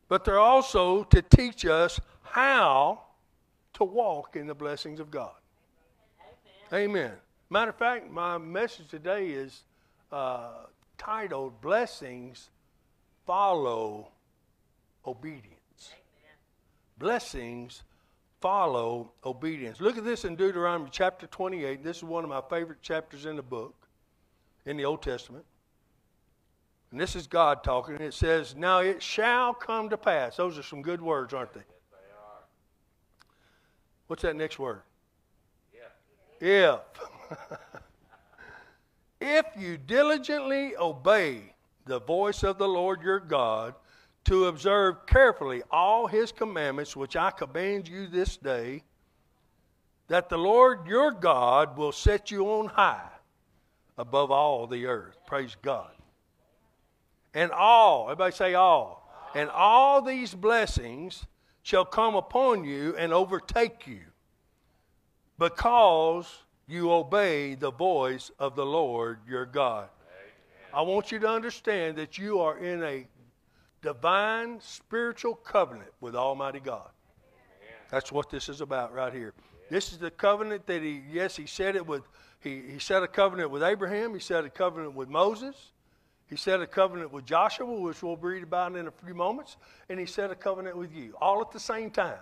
[0.09, 3.03] but they're also to teach us how
[3.75, 5.35] to walk in the blessings of God.
[6.73, 6.91] Amen.
[6.91, 7.13] Amen.
[7.51, 9.65] Matter of fact, my message today is
[10.13, 10.65] uh,
[10.99, 12.51] titled Blessings
[13.31, 14.09] follow
[15.07, 15.93] obedience.
[15.93, 16.35] Amen.
[16.99, 17.85] Blessings
[18.41, 19.81] follow obedience.
[19.81, 21.85] Look at this in Deuteronomy chapter 28.
[21.85, 23.87] This is one of my favorite chapters in the book,
[24.67, 25.45] in the Old Testament.
[26.91, 28.01] And this is God talking.
[28.01, 30.37] It says, Now it shall come to pass.
[30.37, 31.61] Those are some good words, aren't they?
[31.61, 32.43] Yes, they are.
[34.09, 34.83] What's that next word?
[36.41, 36.81] If.
[39.21, 41.55] if you diligently obey
[41.91, 43.75] the voice of the Lord your God,
[44.25, 48.85] to observe carefully all his commandments, which I command you this day,
[50.07, 53.11] that the Lord your God will set you on high
[53.99, 55.17] above all the earth.
[55.27, 55.91] Praise God.
[57.35, 59.13] And all, everybody say all.
[59.35, 61.27] And all these blessings
[61.63, 64.03] shall come upon you and overtake you
[65.41, 69.89] because you obey the voice of the Lord your God.
[70.73, 73.07] I want you to understand that you are in a
[73.83, 76.91] divine spiritual covenant with Almighty God.
[77.91, 79.35] That's what this is about right here.
[79.69, 82.03] This is the covenant that he, yes, he said it with,
[82.41, 85.73] he, he set a covenant with Abraham, he set a covenant with Moses,
[86.29, 89.57] he set a covenant with Joshua, which we'll read about in a few moments,
[89.89, 92.21] and he set a covenant with you, all at the same time.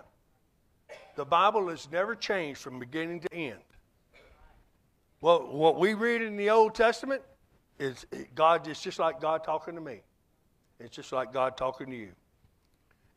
[1.15, 3.59] The Bible has never changed from beginning to end.
[5.21, 7.21] Well, what we read in the Old Testament
[7.79, 10.01] is God, it's just like God talking to me.
[10.79, 12.11] It's just like God talking to you.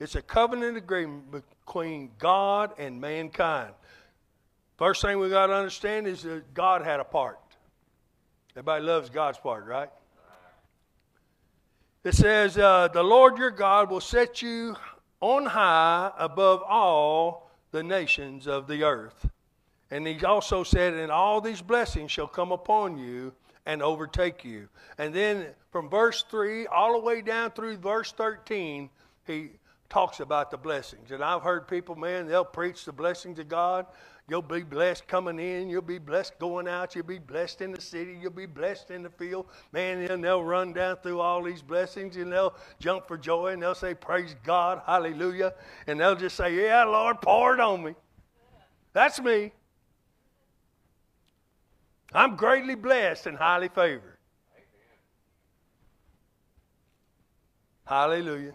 [0.00, 3.72] It's a covenant agreement between God and mankind.
[4.76, 7.38] First thing we got to understand is that God had a part.
[8.52, 9.90] Everybody loves God's part, right?
[12.04, 14.74] It says, uh, The Lord your God will set you
[15.20, 19.28] on high above all the nations of the earth.
[19.90, 23.32] And he also said, And all these blessings shall come upon you
[23.66, 24.68] and overtake you.
[24.98, 28.90] And then from verse 3 all the way down through verse 13,
[29.26, 29.50] he
[29.88, 31.10] talks about the blessings.
[31.10, 33.86] And I've heard people, man, they'll preach the blessings of God.
[34.28, 35.68] You'll be blessed coming in.
[35.68, 36.94] You'll be blessed going out.
[36.94, 38.16] You'll be blessed in the city.
[38.20, 39.46] You'll be blessed in the field.
[39.72, 43.60] Man, and they'll run down through all these blessings and they'll jump for joy and
[43.60, 45.54] they'll say, Praise God, hallelujah.
[45.86, 47.94] And they'll just say, Yeah, Lord, pour it on me.
[48.92, 49.52] That's me.
[52.14, 54.18] I'm greatly blessed and highly favored.
[57.86, 58.54] Hallelujah.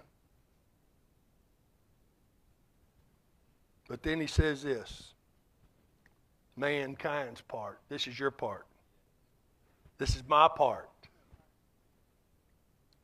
[3.87, 5.13] But then he says this
[6.55, 7.79] mankind's part.
[7.89, 8.65] This is your part.
[9.97, 10.89] This is my part.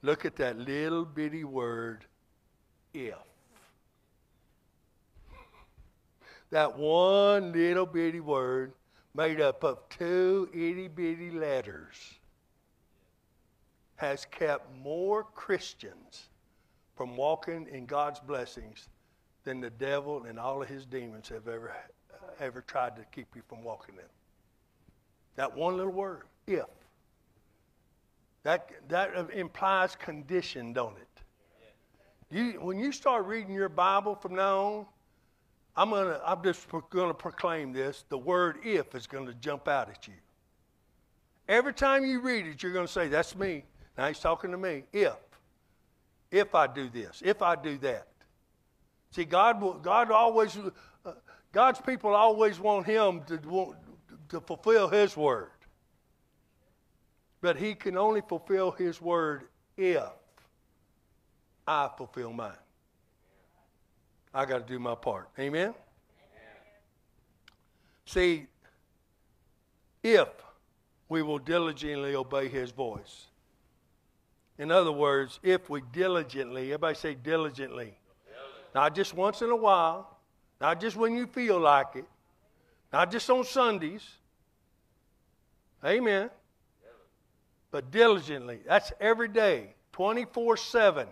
[0.01, 2.05] Look at that little bitty word,
[2.93, 3.15] if.
[6.49, 8.73] That one little bitty word
[9.15, 11.95] made up of two itty bitty letters
[13.95, 16.29] has kept more Christians
[16.95, 18.89] from walking in God's blessings
[19.43, 21.75] than the devil and all of his demons have ever
[22.39, 24.09] ever tried to keep you from walking in.
[25.35, 26.65] That one little word, if.
[28.43, 31.07] That that implies condition, don't it?
[32.29, 34.85] You when you start reading your Bible from now on,
[35.75, 38.05] I'm gonna I'm just gonna proclaim this.
[38.09, 40.13] The word if is gonna jump out at you.
[41.47, 43.63] Every time you read it, you're gonna say, That's me.
[43.97, 44.83] Now he's talking to me.
[44.91, 45.15] If.
[46.31, 48.07] If I do this, if I do that.
[49.11, 50.57] See, God, God always,
[51.05, 51.11] uh,
[51.51, 53.77] God's people always want Him to, want,
[54.29, 55.51] to fulfill His word.
[57.39, 59.43] But He can only fulfill His word
[59.77, 60.01] if
[61.67, 62.53] I fulfill mine.
[64.33, 65.29] I got to do my part.
[65.37, 65.61] Amen?
[65.61, 65.73] Amen?
[68.05, 68.47] See,
[70.01, 70.27] if
[71.09, 73.27] we will diligently obey His voice.
[74.57, 77.97] In other words, if we diligently, everybody say diligently
[78.73, 80.17] not just once in a while,
[80.59, 82.05] not just when you feel like it,
[82.91, 84.03] not just on Sundays.
[85.85, 86.29] Amen.
[87.71, 88.59] But diligently.
[88.65, 91.07] That's every day, 24 7.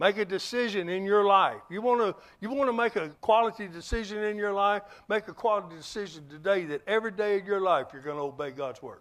[0.00, 1.60] Make a decision in your life.
[1.68, 4.82] You want to you want to make a quality decision in your life?
[5.08, 8.52] Make a quality decision today that every day of your life you're going to obey
[8.52, 9.00] God's word.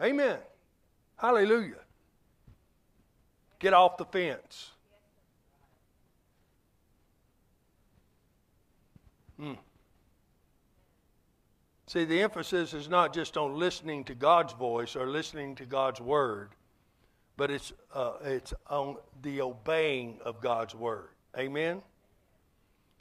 [0.00, 0.38] Amen.
[1.16, 1.80] Hallelujah.
[3.58, 4.70] Get off the fence.
[9.40, 9.58] Mm.
[11.86, 16.00] See, the emphasis is not just on listening to God's voice or listening to God's
[16.00, 16.50] word,
[17.36, 21.08] but it's, uh, it's on the obeying of God's word.
[21.36, 21.82] Amen?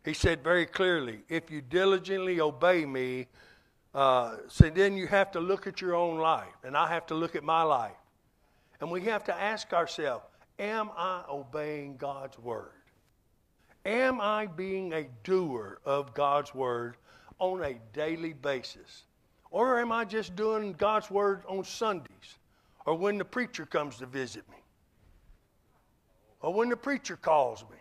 [0.03, 3.27] He said very clearly, if you diligently obey me,
[3.93, 7.15] uh, so then you have to look at your own life, and I have to
[7.15, 7.91] look at my life.
[8.79, 10.25] And we have to ask ourselves,
[10.57, 12.71] am I obeying God's word?
[13.85, 16.97] Am I being a doer of God's word
[17.37, 19.03] on a daily basis?
[19.51, 22.37] Or am I just doing God's word on Sundays
[22.91, 24.57] or when the preacher comes to visit me?
[26.41, 27.77] Or when the preacher calls me?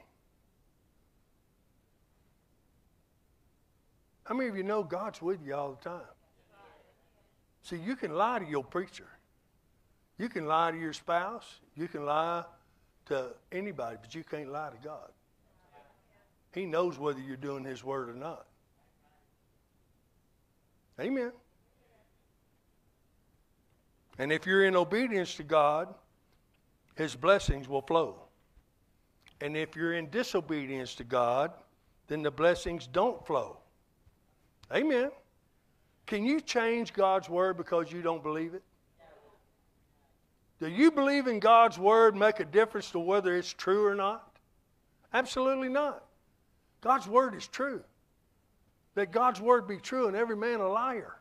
[4.22, 6.06] How many of you know God's with you all the time?
[7.64, 9.08] See, you can lie to your preacher.
[10.16, 11.58] You can lie to your spouse.
[11.74, 12.44] You can lie
[13.06, 15.10] to anybody, but you can't lie to God.
[16.52, 18.46] He knows whether you're doing His word or not.
[21.00, 21.32] Amen.
[24.20, 25.94] And if you're in obedience to God,
[26.94, 28.16] His blessings will flow.
[29.40, 31.52] And if you're in disobedience to God,
[32.06, 33.56] then the blessings don't flow.
[34.74, 35.10] Amen.
[36.04, 38.62] Can you change God's word because you don't believe it?
[40.60, 44.36] Do you believe in God's word make a difference to whether it's true or not?
[45.14, 46.04] Absolutely not.
[46.82, 47.82] God's word is true.
[48.96, 51.19] That God's word be true and every man a liar.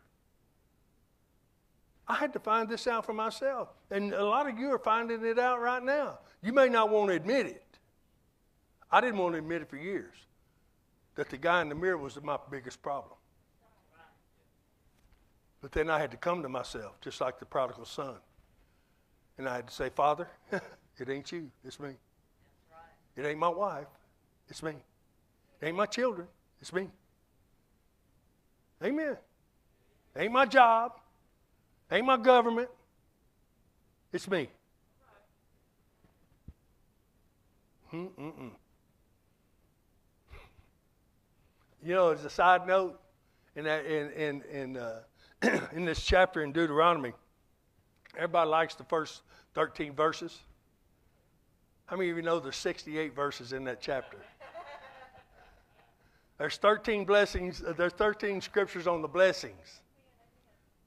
[2.10, 3.70] I had to find this out for myself.
[3.92, 6.18] And a lot of you are finding it out right now.
[6.42, 7.64] You may not want to admit it.
[8.92, 10.16] I didn't want to admit it for years
[11.14, 13.14] that the guy in the mirror was my biggest problem.
[15.62, 18.16] But then I had to come to myself, just like the prodigal son.
[19.38, 21.92] And I had to say, Father, it ain't you, it's me.
[23.16, 23.88] It ain't my wife,
[24.48, 24.72] it's me.
[25.62, 26.28] It ain't my children,
[26.62, 26.88] it's me.
[28.84, 29.18] Amen.
[30.16, 30.94] It ain't my job,
[31.92, 32.70] ain't my government,
[34.12, 34.50] it's me.
[37.94, 38.52] Mm-mm-mm.
[41.82, 43.00] You know, as a side note,
[43.56, 45.02] in that in in in uh,
[45.74, 47.14] in this chapter in Deuteronomy,
[48.16, 49.22] everybody likes the first
[49.56, 50.38] 13 verses.
[51.86, 54.18] How many of you know there's 68 verses in that chapter?
[56.38, 59.82] There's 13 blessings, uh, there's 13 scriptures on the blessings.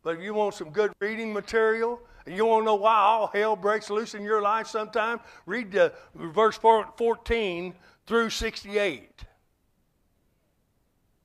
[0.03, 3.29] But if you want some good reading material, and you want to know why all
[3.29, 7.75] hell breaks loose in your life sometime, read the verse 14
[8.07, 9.25] through 68.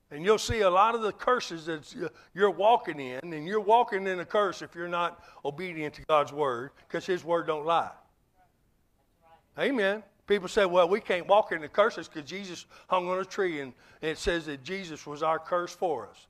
[0.10, 4.08] And you'll see a lot of the curses that you're walking in, and you're walking
[4.08, 7.92] in a curse if you're not obedient to God's word, because His word don't lie.
[9.60, 10.04] Amen.
[10.28, 13.60] People say, well, we can't walk in the curses because Jesus hung on a tree,
[13.60, 16.28] and, and it says that Jesus was our curse for us.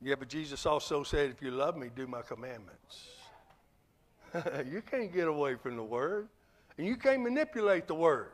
[0.00, 3.08] Yeah, but Jesus also said, if you love me, do my commandments.
[4.70, 6.28] you can't get away from the word,
[6.76, 8.32] and you can't manipulate the word.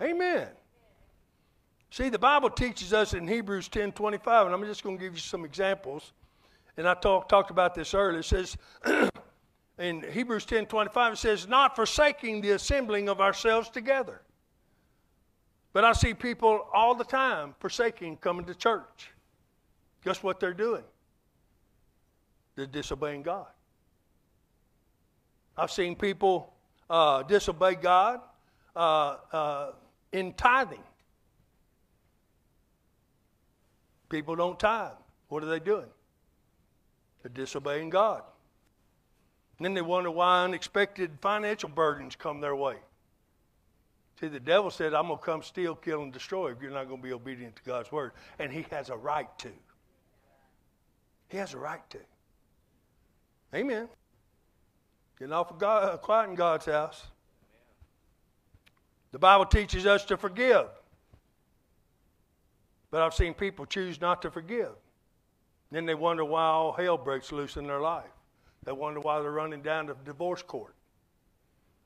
[0.00, 0.48] Amen.
[1.90, 5.12] See, the Bible teaches us in Hebrews 10 25, and I'm just going to give
[5.12, 6.12] you some examples.
[6.76, 8.20] And I talk, talked about this earlier.
[8.20, 8.56] It says,
[9.78, 14.22] in Hebrews 10 25, it says, not forsaking the assembling of ourselves together.
[15.72, 19.10] But I see people all the time forsaking coming to church.
[20.04, 20.84] Guess what they're doing?
[22.56, 23.46] They're disobeying God.
[25.56, 26.52] I've seen people
[26.88, 28.20] uh, disobey God
[28.74, 29.72] uh, uh,
[30.12, 30.82] in tithing.
[34.08, 34.92] People don't tithe.
[35.28, 35.86] What are they doing?
[37.22, 38.22] They're disobeying God.
[39.58, 42.76] And then they wonder why unexpected financial burdens come their way.
[44.18, 46.88] See, the devil said, I'm going to come steal, kill, and destroy if you're not
[46.88, 48.12] going to be obedient to God's word.
[48.38, 49.50] And he has a right to.
[51.30, 51.98] He has a right to.
[53.54, 53.88] Amen.
[55.18, 57.06] Getting off of God, uh, quiet in God's house.
[59.12, 60.66] The Bible teaches us to forgive.
[62.90, 64.72] But I've seen people choose not to forgive.
[65.70, 68.10] Then they wonder why all hell breaks loose in their life.
[68.64, 70.74] They wonder why they're running down to divorce court.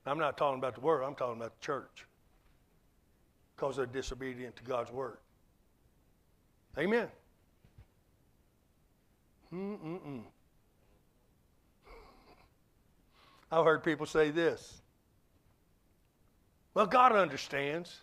[0.07, 2.05] I'm not talking about the world, I'm talking about the church.
[3.55, 5.17] Because they're disobedient to God's word.
[6.77, 7.07] Amen.
[9.53, 10.23] Mm-mm-mm.
[13.51, 14.81] I've heard people say this.
[16.73, 18.01] Well, God understands.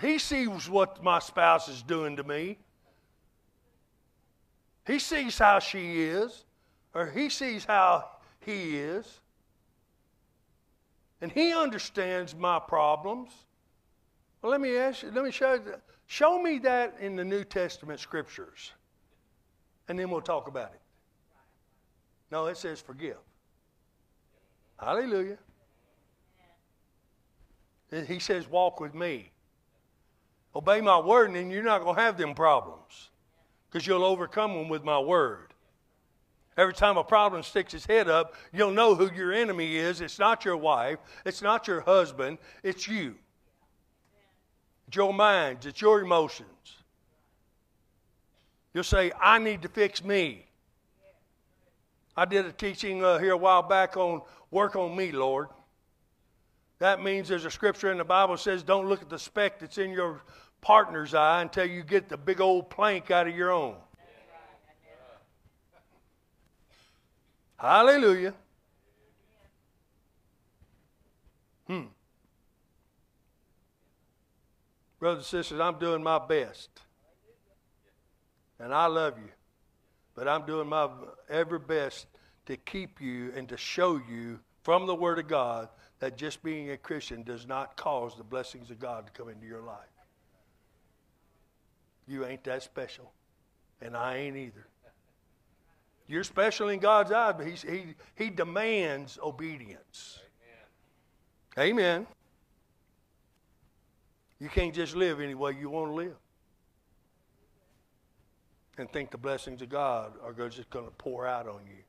[0.00, 2.58] He sees what my spouse is doing to me.
[4.86, 6.44] He sees how she is,
[6.94, 8.08] or he sees how
[8.40, 9.20] he is.
[11.20, 13.30] And he understands my problems.
[14.40, 15.74] Well, let me ask you, let me show you,
[16.06, 18.72] show me that in the New Testament scriptures.
[19.90, 20.80] And then we'll talk about it.
[22.30, 23.16] No, it says forgive.
[24.78, 25.38] Hallelujah.
[28.06, 29.32] He says, walk with me.
[30.54, 33.10] Obey my word, and then you're not going to have them problems
[33.68, 35.54] because you'll overcome them with my word.
[36.56, 40.00] Every time a problem sticks its head up, you'll know who your enemy is.
[40.00, 43.16] It's not your wife, it's not your husband, it's you.
[44.86, 46.79] It's your minds, it's your emotions.
[48.72, 50.46] You'll say, I need to fix me.
[52.16, 55.48] I did a teaching uh, here a while back on work on me, Lord.
[56.78, 59.58] That means there's a scripture in the Bible that says, don't look at the speck
[59.58, 60.22] that's in your
[60.60, 63.76] partner's eye until you get the big old plank out of your own.
[67.58, 68.34] Hallelujah.
[71.66, 71.82] Hmm.
[74.98, 76.70] Brothers and sisters, I'm doing my best.
[78.60, 79.30] And I love you.
[80.14, 80.88] But I'm doing my
[81.28, 82.06] ever best
[82.46, 85.68] to keep you and to show you from the Word of God
[86.00, 89.46] that just being a Christian does not cause the blessings of God to come into
[89.46, 89.78] your life.
[92.06, 93.12] You ain't that special,
[93.80, 94.66] and I ain't either.
[96.06, 100.18] You're special in God's eyes, but he's, he, he demands obedience.
[101.56, 101.70] Amen.
[101.70, 102.06] Amen.
[104.40, 106.16] You can't just live any way you want to live
[108.80, 111.82] and think the blessings of God are just going to pour out on you.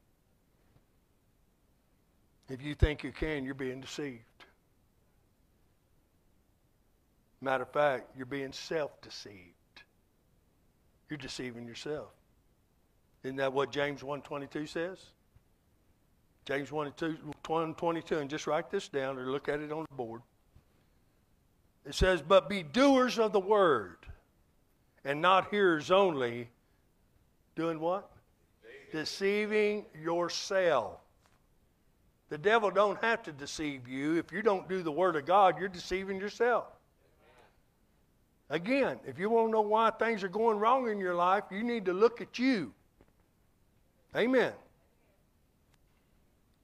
[2.53, 4.19] If you think you can, you're being deceived.
[7.39, 9.55] Matter of fact, you're being self deceived.
[11.09, 12.09] You're deceiving yourself.
[13.23, 14.99] Isn't that what James 1.22 says?
[16.45, 20.21] James 1.22, and just write this down or look at it on the board.
[21.85, 23.97] It says, But be doers of the word,
[25.05, 26.49] and not hearers only,
[27.55, 28.09] doing what?
[28.91, 30.99] Deceiving yourself.
[32.29, 34.17] The devil don't have to deceive you.
[34.17, 36.65] If you don't do the word of God, you're deceiving yourself.
[38.49, 41.63] Again, if you want to know why things are going wrong in your life, you
[41.63, 42.73] need to look at you.
[44.15, 44.53] Amen.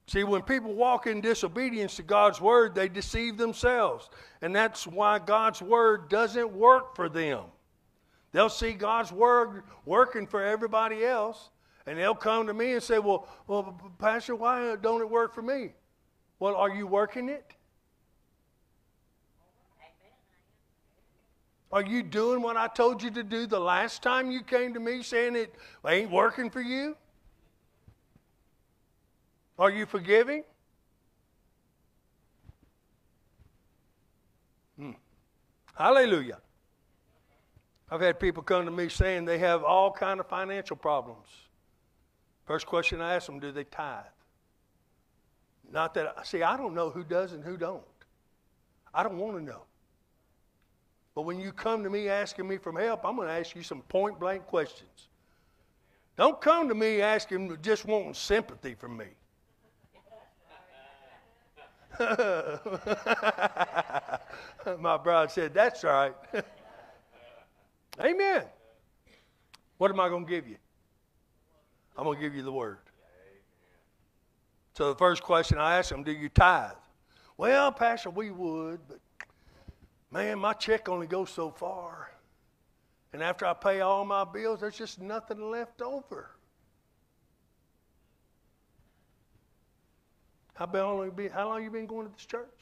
[0.08, 4.10] See, when people walk in disobedience to God's word, they deceive themselves.
[4.42, 7.44] And that's why God's word doesn't work for them.
[8.32, 11.49] They'll see God's word working for everybody else,
[11.86, 15.41] and they'll come to me and say, Well, well Pastor, why don't it work for
[15.41, 15.71] me?
[16.39, 17.53] Well, are you working it?
[21.71, 24.80] Are you doing what I told you to do the last time you came to
[24.80, 25.53] me saying it
[25.86, 26.95] ain't working for you?
[29.59, 30.43] Are you forgiving?
[34.80, 34.91] Hmm.
[35.75, 36.39] Hallelujah.
[37.90, 41.28] I've had people come to me saying they have all kind of financial problems.
[42.46, 44.04] First question I ask them, do they tithe?
[45.72, 47.84] Not that I see, I don't know who does and who don't.
[48.94, 49.64] I don't want to know.
[51.14, 53.64] But when you come to me asking me for help, I'm going to ask you
[53.64, 55.10] some point blank questions.
[56.16, 59.06] Don't come to me asking just wanting sympathy from me.
[64.80, 66.14] My brother said, That's right.
[68.00, 68.43] Amen.
[69.78, 70.58] What am I going to give you?
[71.98, 72.78] I'm going to give you the word.
[74.76, 76.72] So the first question I ask them, do you tithe?
[77.38, 79.00] Well, Pastor, we would, but
[80.12, 82.12] man, my check only goes so far.
[83.14, 86.32] And after I pay all my bills, there's just nothing left over.
[90.54, 92.57] How long, how long you been going to this church?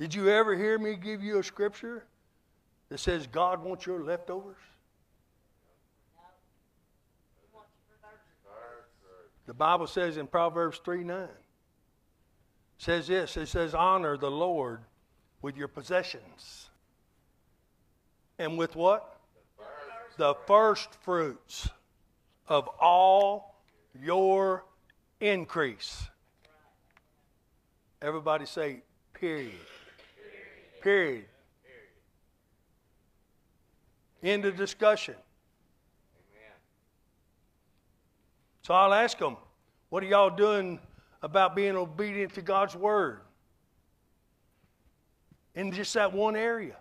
[0.00, 2.06] Did you ever hear me give you a scripture
[2.88, 4.56] that says God wants your leftovers?
[9.44, 11.28] The Bible says in Proverbs 3 9,
[12.78, 14.80] says this it says, Honor the Lord
[15.42, 16.70] with your possessions.
[18.38, 19.18] And with what?
[20.16, 21.68] The first fruits
[22.48, 23.54] of all
[24.02, 24.64] your
[25.20, 26.04] increase.
[28.00, 28.80] Everybody say,
[29.12, 29.52] period.
[30.82, 31.26] Period.
[34.22, 35.14] End of discussion.
[38.62, 39.36] So I'll ask them,
[39.88, 40.78] what are y'all doing
[41.22, 43.20] about being obedient to God's word?
[45.54, 46.76] In just that one area.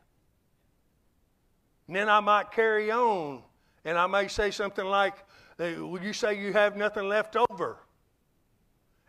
[1.88, 3.41] And then I might carry on
[3.84, 5.16] and I may say something like,
[5.58, 7.78] Would you say you have nothing left over?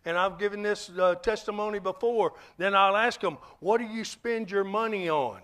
[0.05, 4.51] And I've given this uh, testimony before, then I'll ask them, What do you spend
[4.51, 5.40] your money on?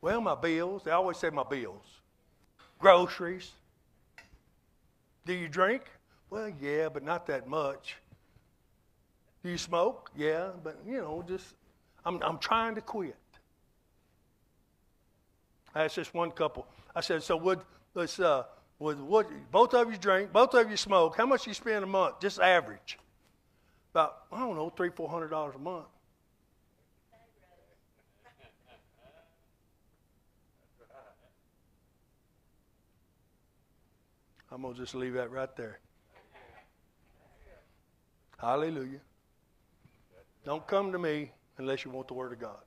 [0.00, 0.82] Well, my bills.
[0.84, 1.86] They always say my bills.
[2.78, 3.50] Groceries.
[5.24, 5.84] Do you drink?
[6.28, 7.96] Well, yeah, but not that much.
[9.42, 10.10] Do you smoke?
[10.16, 11.54] Yeah, but you know, just
[12.04, 13.16] I'm I'm trying to quit.
[15.74, 16.66] I asked this one couple.
[16.94, 17.60] I said, so would
[17.94, 18.44] let's uh,
[18.84, 21.16] with what both of you drink, both of you smoke.
[21.16, 22.98] How much you spend a month, just average?
[23.92, 25.86] About I don't know, three, four hundred dollars a month.
[34.52, 35.80] I'm gonna just leave that right there.
[38.38, 39.00] Hallelujah.
[40.44, 42.60] Don't come to me unless you want the Word of God.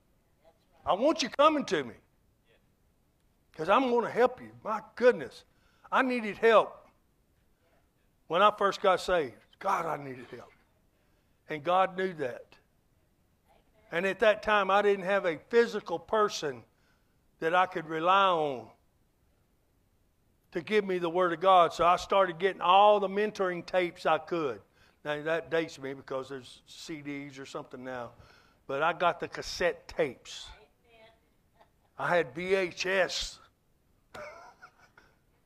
[0.84, 1.93] I want you coming to me.
[3.51, 4.49] Because I'm going to help you.
[4.63, 5.43] My goodness.
[5.91, 6.88] I needed help
[8.27, 9.35] when I first got saved.
[9.59, 10.51] God, I needed help.
[11.49, 12.45] And God knew that.
[13.91, 16.63] And at that time, I didn't have a physical person
[17.39, 18.67] that I could rely on
[20.51, 21.73] to give me the Word of God.
[21.73, 24.59] So I started getting all the mentoring tapes I could.
[25.05, 28.11] Now, that dates me because there's CDs or something now.
[28.65, 30.47] But I got the cassette tapes.
[31.97, 33.38] I had VHS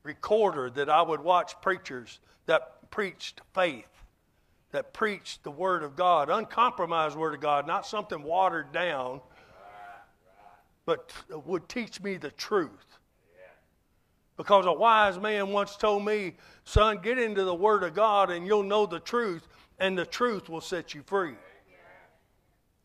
[0.03, 3.87] recorder that I would watch preachers that preached faith,
[4.71, 9.21] that preached the Word of God, uncompromised Word of God, not something watered down,
[10.85, 11.13] but
[11.45, 12.97] would teach me the truth.
[14.37, 16.33] Because a wise man once told me,
[16.65, 19.47] son, get into the Word of God and you'll know the truth,
[19.77, 21.35] and the truth will set you free.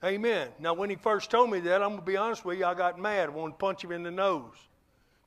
[0.04, 0.48] Amen.
[0.58, 2.74] Now, when he first told me that, I'm going to be honest with you, I
[2.74, 3.30] got mad.
[3.30, 4.52] I wanted to punch him in the nose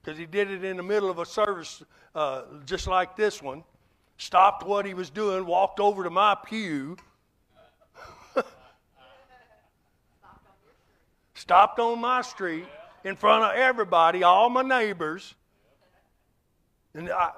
[0.01, 1.83] because he did it in the middle of a service
[2.15, 3.63] uh, just like this one.
[4.17, 6.97] Stopped what he was doing, walked over to my pew,
[11.33, 12.65] stopped on my street
[13.05, 15.35] in front of everybody, all my neighbors.
[16.93, 17.31] And, I,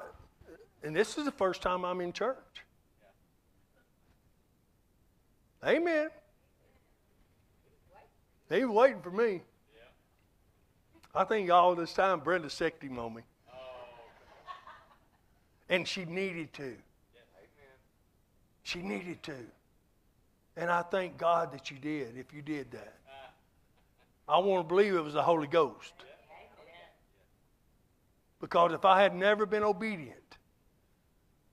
[0.82, 2.38] and this is the first time I'm in church.
[5.64, 6.09] Amen.
[8.49, 9.41] He was waiting for me.
[11.14, 13.22] I think all this time Brenda sicked him on me.
[15.70, 16.74] And she needed to.
[18.64, 19.36] She needed to.
[20.55, 22.97] And I thank God that you did, if you did that.
[24.28, 25.93] I want to believe it was the Holy Ghost.
[28.39, 30.38] Because if I had never been obedient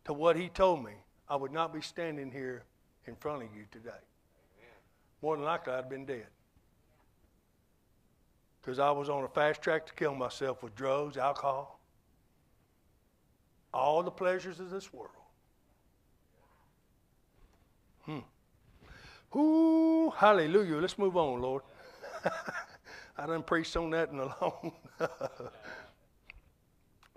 [0.05, 0.93] to what He told me,
[1.29, 2.65] I would not be standing here
[3.07, 3.91] in front of you today.
[5.23, 6.27] More than likely, I'd have been dead
[8.61, 11.81] because I was on a fast track to kill myself with drugs, alcohol,
[13.73, 15.11] all the pleasures of this world.
[18.05, 18.19] Hmm.
[19.37, 20.77] Ooh, hallelujah.
[20.77, 21.63] Let's move on, Lord.
[23.19, 24.73] I done preached on that in a long.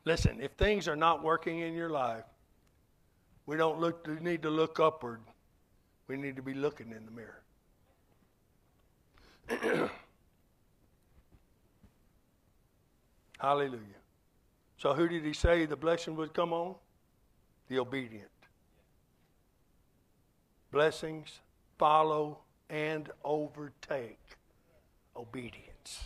[0.05, 2.25] Listen, if things are not working in your life,
[3.45, 4.07] we don't look.
[4.21, 5.21] Need to look upward.
[6.07, 7.41] We need to be looking in the mirror.
[13.41, 13.79] Hallelujah.
[14.77, 16.75] So, who did he say the blessing would come on?
[17.69, 18.29] The obedient.
[20.71, 21.39] Blessings
[21.79, 24.19] follow and overtake
[25.15, 26.03] obedience.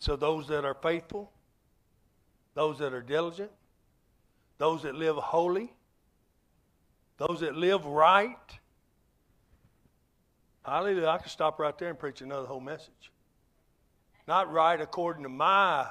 [0.00, 1.30] So, those that are faithful,
[2.54, 3.52] those that are diligent,
[4.58, 5.72] those that live holy,
[7.16, 8.36] those that live right.
[10.64, 11.06] Hallelujah.
[11.06, 13.12] I could stop right there and preach another whole message.
[14.30, 15.88] Not right according to my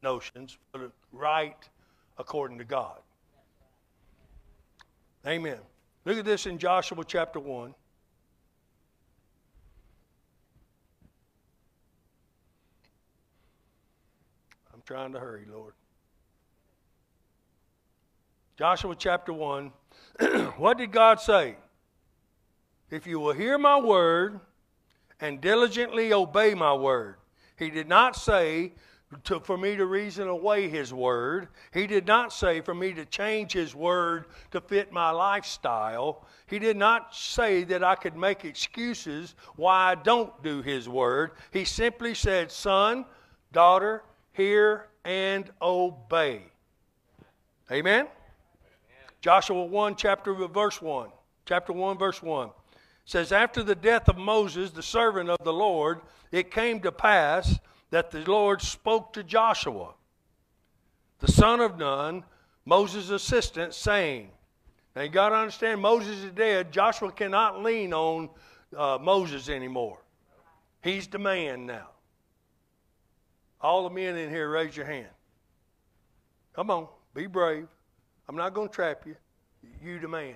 [0.00, 1.56] notions, but right
[2.18, 3.00] according to God.
[5.26, 5.58] Amen.
[6.04, 7.74] Look at this in Joshua chapter 1.
[14.72, 15.74] I'm trying to hurry, Lord.
[18.56, 19.72] Joshua chapter 1.
[20.58, 21.56] what did God say?
[22.88, 24.38] If you will hear my word
[25.20, 27.16] and diligently obey my word.
[27.58, 28.72] He did not say
[29.24, 31.48] to, for me to reason away his word.
[31.72, 36.26] He did not say for me to change his word to fit my lifestyle.
[36.46, 41.32] He did not say that I could make excuses why I don't do his word.
[41.52, 43.04] He simply said, Son,
[43.52, 44.02] daughter,
[44.32, 46.42] hear and obey.
[47.70, 48.00] Amen?
[48.00, 48.06] Amen.
[49.20, 51.10] Joshua 1, chapter verse 1.
[51.46, 52.50] Chapter 1, verse 1
[53.06, 56.00] says, After the death of Moses, the servant of the Lord,
[56.30, 57.58] it came to pass
[57.90, 59.94] that the Lord spoke to Joshua,
[61.20, 62.24] the son of Nun,
[62.66, 64.28] Moses' assistant, saying,
[64.94, 66.72] Now you got to understand, Moses is dead.
[66.72, 68.28] Joshua cannot lean on
[68.76, 69.98] uh, Moses anymore.
[70.82, 71.88] He's the man now.
[73.60, 75.08] All the men in here, raise your hand.
[76.54, 77.68] Come on, be brave.
[78.28, 79.16] I'm not going to trap you.
[79.82, 80.34] You the man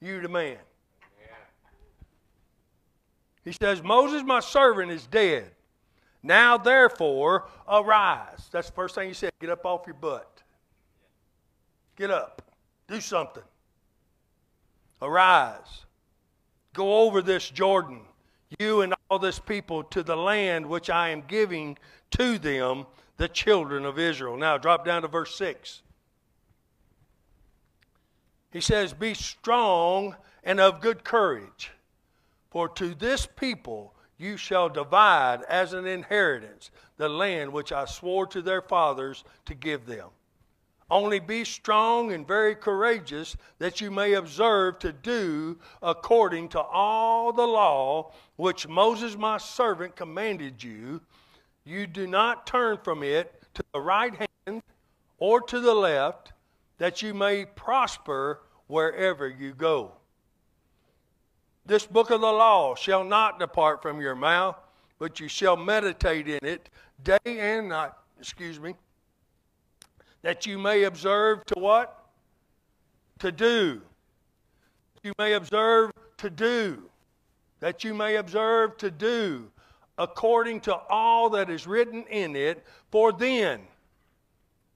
[0.00, 0.58] you the man.
[3.44, 5.50] He says, Moses, my servant, is dead.
[6.22, 8.48] Now, therefore, arise.
[8.50, 9.32] That's the first thing he said.
[9.38, 10.42] Get up off your butt.
[11.96, 12.40] Get up.
[12.88, 13.42] Do something.
[15.02, 15.84] Arise.
[16.72, 18.00] Go over this Jordan,
[18.58, 21.76] you and all this people, to the land which I am giving
[22.12, 22.86] to them,
[23.18, 24.36] the children of Israel.
[24.36, 25.82] Now, drop down to verse 6.
[28.54, 31.72] He says, Be strong and of good courage,
[32.50, 38.28] for to this people you shall divide as an inheritance the land which I swore
[38.28, 40.08] to their fathers to give them.
[40.88, 47.32] Only be strong and very courageous, that you may observe to do according to all
[47.32, 51.00] the law which Moses my servant commanded you.
[51.64, 54.14] You do not turn from it to the right
[54.46, 54.62] hand
[55.18, 56.32] or to the left,
[56.78, 59.92] that you may prosper wherever you go.
[61.66, 64.56] This book of the law shall not depart from your mouth,
[64.98, 66.68] but you shall meditate in it
[67.02, 67.92] day and night.
[68.18, 68.74] Excuse me
[70.24, 72.06] that you may observe to what?
[73.18, 73.82] To do.
[75.02, 76.82] You may observe to do.
[77.60, 79.50] That you may observe to do
[79.98, 83.60] according to all that is written in it, for then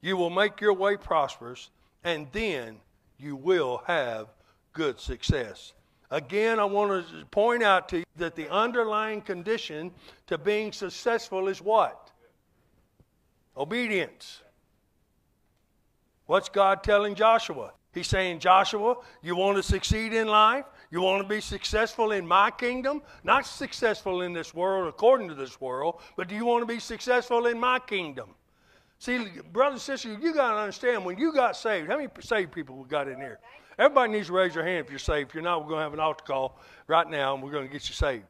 [0.01, 1.70] you will make your way prosperous,
[2.05, 2.76] and then
[3.18, 4.28] you will have
[4.72, 5.72] good success.
[6.10, 9.90] Again, I want to point out to you that the underlying condition
[10.26, 12.10] to being successful is what?
[13.56, 14.42] Obedience.
[16.26, 17.72] What's God telling Joshua?
[17.92, 20.64] He's saying, Joshua, you want to succeed in life?
[20.90, 23.02] You want to be successful in my kingdom?
[23.24, 26.80] Not successful in this world according to this world, but do you want to be
[26.80, 28.34] successful in my kingdom?
[28.99, 32.53] See, brothers and sisters, you got to understand when you got saved, how many saved
[32.53, 33.38] people we got in here?
[33.78, 35.30] Everybody needs to raise their hand if you're saved.
[35.30, 37.66] If you're not, we're going to have an altar call right now and we're going
[37.66, 38.24] to get you saved.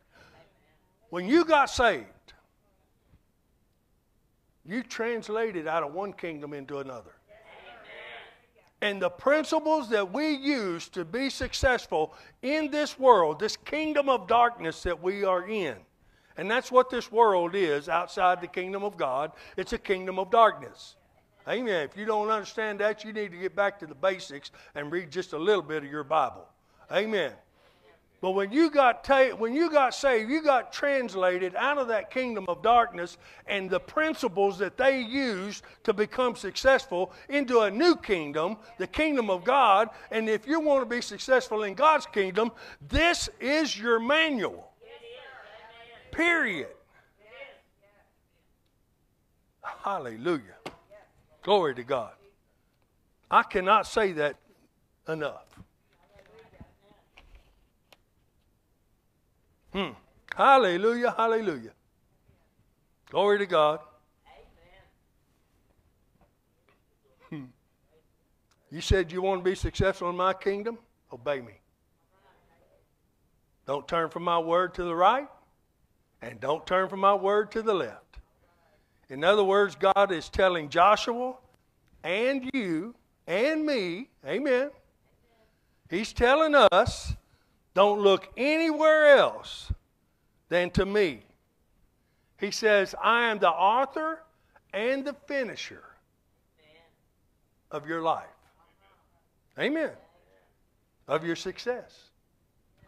[1.09, 2.05] When you got saved,
[4.67, 7.13] you translated out of one kingdom into another.
[8.83, 14.29] And the principles that we use to be successful in this world, this kingdom of
[14.29, 15.77] darkness that we are in,
[16.39, 19.33] and that's what this world is outside the kingdom of God.
[19.57, 20.95] It's a kingdom of darkness.
[21.49, 21.85] Amen.
[21.85, 25.11] If you don't understand that, you need to get back to the basics and read
[25.11, 26.47] just a little bit of your Bible.
[26.93, 27.33] Amen.
[28.21, 32.11] But when you got ta- when you got saved, you got translated out of that
[32.11, 33.17] kingdom of darkness
[33.47, 39.31] and the principles that they used to become successful into a new kingdom, the kingdom
[39.31, 39.91] of God.
[40.11, 42.51] And if you want to be successful in God's kingdom,
[42.89, 44.68] this is your manual.
[46.11, 46.69] Period.
[49.63, 50.57] Hallelujah.
[51.43, 52.13] Glory to God.
[53.31, 54.37] I cannot say that
[55.07, 55.45] enough.
[59.73, 59.91] Hmm.
[60.35, 61.73] Hallelujah, hallelujah.
[63.11, 63.81] Glory to God.
[67.31, 67.45] Hmm.
[68.71, 70.79] You said you want to be successful in my kingdom?
[71.13, 71.55] Obey me.
[73.67, 75.29] Don't turn from my word to the right,
[76.23, 78.19] and don't turn from my word to the left.
[79.09, 81.35] In other words, God is telling Joshua
[82.05, 82.95] and you
[83.27, 84.71] and me, amen.
[85.91, 87.15] He's telling us
[87.75, 89.73] don't look anywhere else
[90.49, 91.23] than to me.
[92.39, 94.23] He says, I am the author
[94.73, 95.85] and the finisher
[97.71, 98.27] of your life.
[99.59, 99.91] Amen.
[101.07, 102.11] Of your success.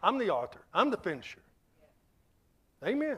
[0.03, 1.41] I'm the author, I'm the finisher.
[2.85, 3.17] Amen.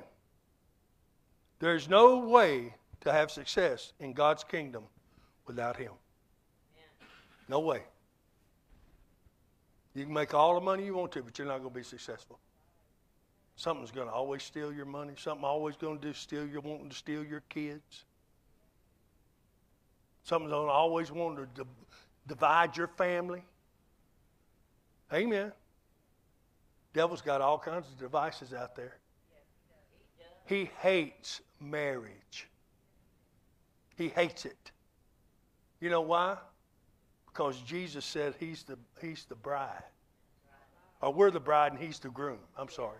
[1.59, 4.83] There's no way to have success in God's kingdom
[5.47, 5.91] without Him.
[7.47, 7.83] No way.
[9.93, 11.83] You can make all the money you want to, but you're not going to be
[11.83, 12.39] successful.
[13.55, 15.13] Something's going to always steal your money.
[15.17, 18.05] Something always going to do steal your wanting to steal your kids.
[20.23, 21.65] Something's going to always want to
[22.27, 23.43] divide your family.
[25.13, 25.51] Amen.
[26.93, 28.97] Devil's got all kinds of devices out there.
[30.45, 32.47] He hates marriage.
[33.95, 34.71] He hates it.
[35.79, 36.37] You know why?
[37.27, 39.83] Because Jesus said he's the, he's the bride.
[41.01, 42.39] Or we're the bride and he's the groom.
[42.57, 42.99] I'm sorry.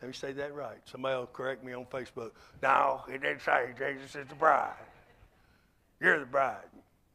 [0.00, 0.78] Let me say that right.
[0.84, 2.32] Somebody will correct me on Facebook.
[2.62, 4.74] No, he didn't say Jesus is the bride.
[6.00, 6.64] You're the bride.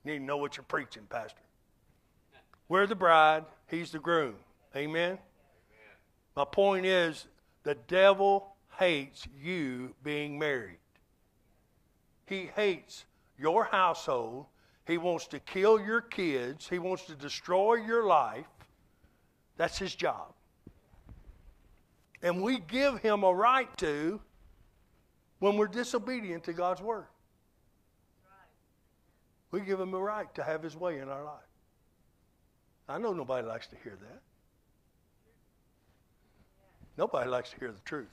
[0.04, 1.40] You need to know what you're preaching, Pastor.
[2.68, 4.36] We're the bride, he's the groom.
[4.76, 5.12] Amen?
[5.12, 5.20] Amen.
[6.36, 7.28] My point is
[7.64, 10.80] the devil hates you being married.
[12.26, 13.06] He hates
[13.38, 14.48] your household
[14.86, 16.68] he wants to kill your kids.
[16.68, 18.48] He wants to destroy your life.
[19.58, 20.34] That's his job.
[22.22, 24.20] And we give him a right to
[25.40, 27.06] when we're disobedient to God's word.
[29.52, 31.40] We give him a right to have his way in our life.
[32.88, 34.22] I know nobody likes to hear that.
[36.98, 38.08] Nobody likes to hear the truth.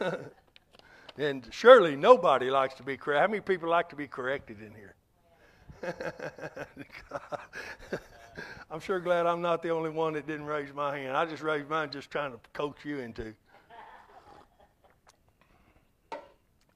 [1.18, 3.20] and surely nobody likes to be corrected.
[3.20, 4.94] How many people like to be corrected in here?
[8.70, 11.16] I'm sure glad I'm not the only one that didn't raise my hand.
[11.16, 13.34] I just raised mine just trying to coach you into.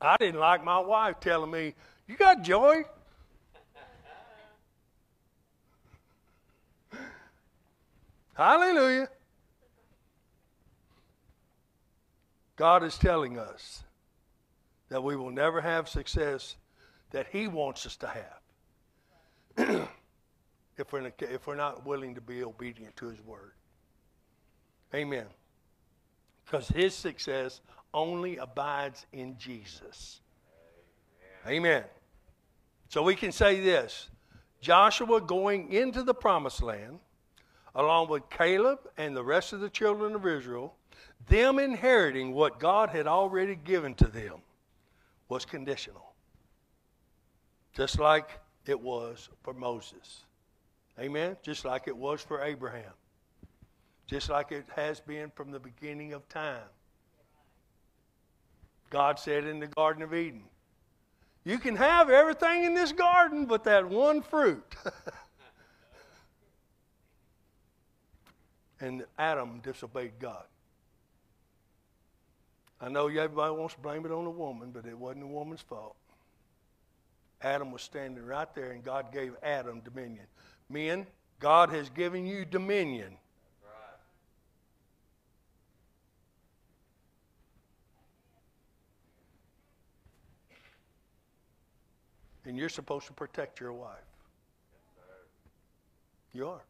[0.01, 1.75] I didn't like my wife telling me,
[2.09, 2.85] You got joy?
[8.35, 9.09] Hallelujah.
[12.61, 13.84] God is telling us
[14.90, 16.56] that we will never have success
[17.11, 18.06] that He wants us to
[19.56, 19.88] have
[20.76, 23.52] if, we're, if we're not willing to be obedient to His Word.
[24.94, 25.24] Amen.
[26.44, 27.62] Because His success
[27.94, 30.20] only abides in Jesus.
[31.48, 31.84] Amen.
[32.90, 34.11] So we can say this
[34.61, 36.98] Joshua going into the promised land,
[37.74, 40.74] along with Caleb and the rest of the children of Israel,
[41.29, 44.43] them inheriting what God had already given to them
[45.29, 46.14] was conditional.
[47.73, 50.25] Just like it was for Moses.
[50.99, 51.37] Amen?
[51.43, 52.93] Just like it was for Abraham.
[54.07, 56.68] Just like it has been from the beginning of time.
[58.91, 60.43] God said in the Garden of Eden,
[61.45, 64.75] You can have everything in this garden but that one fruit.
[68.81, 70.45] and Adam disobeyed God.
[72.81, 75.61] I know everybody wants to blame it on the woman, but it wasn't the woman's
[75.61, 75.97] fault.
[77.43, 80.26] Adam was standing right there, and God gave Adam dominion.
[80.68, 81.07] Men,
[81.39, 83.16] God has given you dominion.
[92.45, 93.99] And you're supposed to protect your wife.
[96.33, 96.62] You are.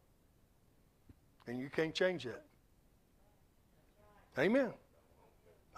[1.47, 2.43] And you can't change that.
[4.37, 4.71] Amen.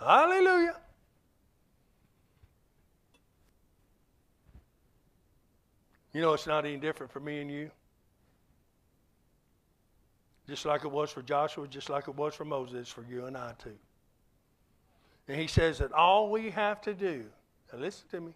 [0.06, 0.76] Hallelujah.
[6.14, 7.72] You know, it's not any different for me and you.
[10.48, 13.38] Just like it was for Joshua, just like it was for Moses, for you and
[13.38, 13.78] I too.
[15.28, 17.26] And he says that all we have to do,
[17.72, 18.34] now listen to me,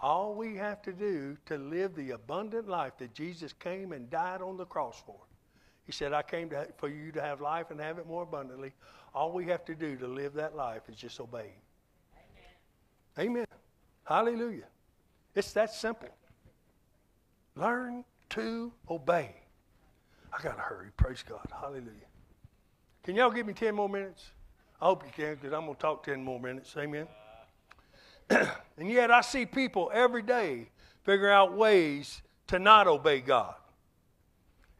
[0.00, 4.42] all we have to do to live the abundant life that Jesus came and died
[4.42, 5.16] on the cross for.
[5.88, 8.74] He said, I came to, for you to have life and have it more abundantly.
[9.14, 11.54] All we have to do to live that life is just obey.
[13.18, 13.30] Amen.
[13.30, 13.46] Amen.
[14.04, 14.66] Hallelujah.
[15.34, 16.10] It's that simple.
[17.56, 19.34] Learn to obey.
[20.30, 20.88] I got to hurry.
[20.98, 21.46] Praise God.
[21.58, 21.88] Hallelujah.
[23.02, 24.32] Can y'all give me 10 more minutes?
[24.82, 26.74] I hope you can because I'm going to talk 10 more minutes.
[26.76, 27.08] Amen.
[28.28, 30.68] and yet I see people every day
[31.04, 33.54] figure out ways to not obey God.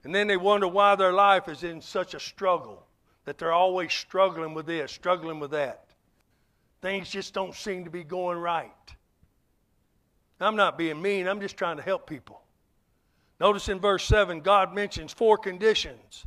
[0.04, 2.86] And then they wonder why their life is in such a struggle
[3.24, 5.84] that they're always struggling with this, struggling with that.
[6.80, 8.72] Things just don't seem to be going right.
[10.40, 12.40] I'm not being mean, I'm just trying to help people.
[13.40, 16.26] Notice in verse 7, God mentions four conditions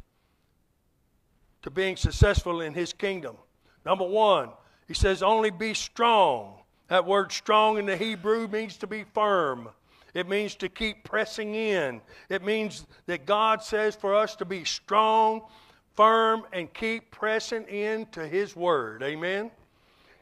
[1.61, 3.37] to being successful in his kingdom.
[3.85, 4.49] Number one,
[4.87, 6.59] he says, only be strong.
[6.87, 9.69] That word strong in the Hebrew means to be firm.
[10.13, 12.01] It means to keep pressing in.
[12.29, 15.41] It means that God says for us to be strong
[15.95, 19.03] firm and keep pressing into His Word.
[19.03, 19.51] Amen?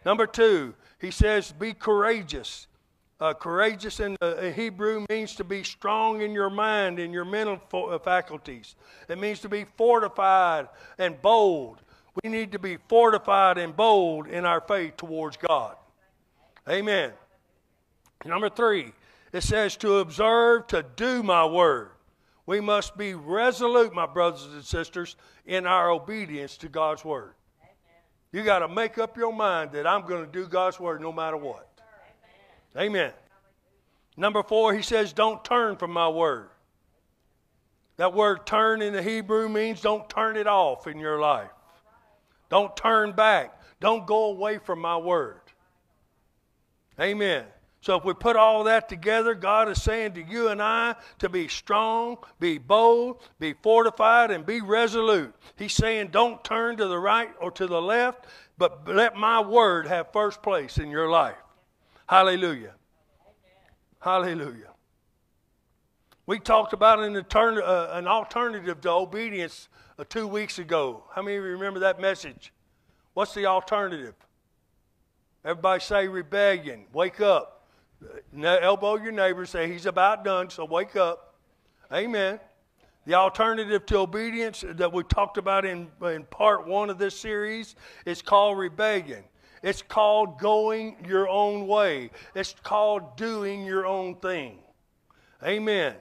[0.05, 2.67] Number two, he says, be courageous.
[3.19, 7.59] Uh, courageous in uh, Hebrew means to be strong in your mind and your mental
[7.73, 8.75] uh, faculties.
[9.09, 11.81] It means to be fortified and bold.
[12.23, 15.75] We need to be fortified and bold in our faith towards God.
[16.69, 17.11] Amen.
[18.25, 18.93] Number three,
[19.31, 21.91] it says to observe, to do my word.
[22.45, 25.15] We must be resolute, my brothers and sisters,
[25.45, 27.33] in our obedience to God's word.
[27.61, 28.01] Amen.
[28.31, 31.11] You got to make up your mind that I'm going to do God's word no
[31.11, 31.69] matter what.
[32.75, 32.89] Amen.
[32.89, 33.13] Amen.
[34.17, 36.49] Number four, he says, don't turn from my word.
[37.97, 41.51] That word turn in the Hebrew means don't turn it off in your life.
[42.49, 43.61] Don't turn back.
[43.79, 45.41] Don't go away from my word.
[46.99, 47.45] Amen.
[47.81, 51.29] So if we put all that together, God is saying to you and I to
[51.29, 55.33] be strong, be bold, be fortified, and be resolute.
[55.55, 58.25] He's saying don't turn to the right or to the left,
[58.57, 61.37] but let my word have first place in your life.
[62.07, 62.73] Hallelujah.
[64.01, 64.73] Hallelujah.
[66.25, 71.05] We talked about an, uh, an alternative to obedience uh, two weeks ago.
[71.13, 72.51] How many of you remember that message?
[73.13, 74.15] What's the alternative?
[75.45, 76.85] Everybody say rebellion.
[76.93, 77.58] Wake up.
[78.03, 81.35] Uh, elbow your neighbor, say he's about done, so wake up.
[81.91, 82.39] Amen.
[83.05, 87.75] The alternative to obedience that we talked about in, in part one of this series
[88.05, 89.23] is called rebellion.
[89.63, 92.11] It's called going your own way.
[92.35, 94.59] It's called doing your own thing.
[95.43, 95.95] Amen.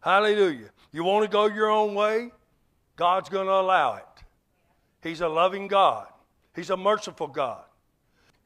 [0.00, 0.70] Hallelujah.
[0.92, 2.30] You want to go your own way?
[2.96, 4.04] God's going to allow it.
[5.02, 6.08] He's a loving God,
[6.54, 7.65] He's a merciful God.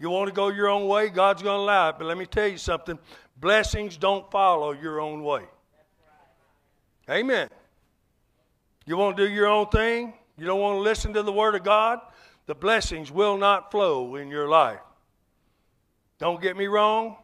[0.00, 1.10] You want to go your own way?
[1.10, 1.96] God's going to allow it.
[1.98, 2.98] But let me tell you something
[3.38, 5.44] blessings don't follow your own way.
[7.08, 7.48] Amen.
[8.86, 10.14] You want to do your own thing?
[10.38, 12.00] You don't want to listen to the Word of God?
[12.46, 14.80] The blessings will not flow in your life.
[16.18, 17.16] Don't get me wrong.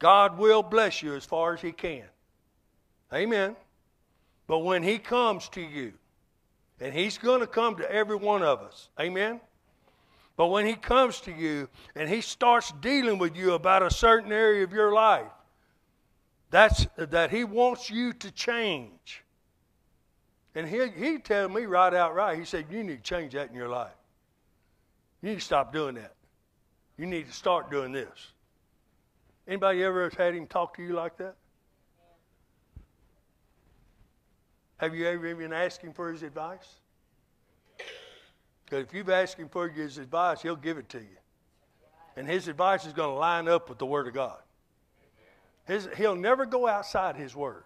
[0.00, 2.04] God will bless you as far as He can.
[3.12, 3.54] Amen.
[4.48, 5.92] But when He comes to you,
[6.80, 9.40] and He's going to come to every one of us, amen?
[10.36, 14.32] But when He comes to you and He starts dealing with you about a certain
[14.32, 15.30] area of your life,
[16.50, 19.24] that's that He wants you to change.
[20.54, 23.50] And he, he tell me right out right, he said, You need to change that
[23.50, 23.92] in your life.
[25.20, 26.14] You need to stop doing that.
[26.96, 28.32] You need to start doing this.
[29.48, 31.34] Anybody ever had him talk to you like that?
[34.76, 36.68] Have you ever even asked him for his advice?
[38.64, 41.16] Because if you've asked him for his advice, he'll give it to you.
[42.16, 44.38] And his advice is going to line up with the Word of God.
[45.66, 47.64] His, he'll never go outside his Word.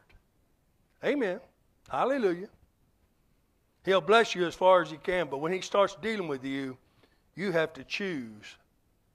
[1.05, 1.41] Amen.
[1.89, 2.49] Hallelujah.
[3.85, 6.77] He'll bless you as far as he can, but when he starts dealing with you,
[7.35, 8.57] you have to choose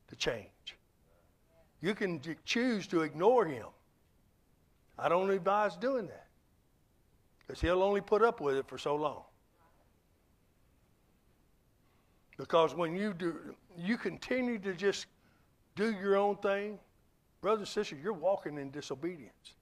[0.07, 0.47] to change.
[1.81, 3.65] You can choose to ignore him.
[4.97, 6.27] I don't advise doing that
[7.39, 9.23] because he'll only put up with it for so long.
[12.37, 15.05] Because when you do, you continue to just
[15.75, 16.79] do your own thing,
[17.41, 19.55] brothers and sisters, you're walking in disobedience.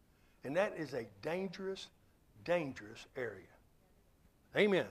[0.44, 1.88] And that is a dangerous,
[2.46, 3.46] dangerous area.
[4.56, 4.88] Amen.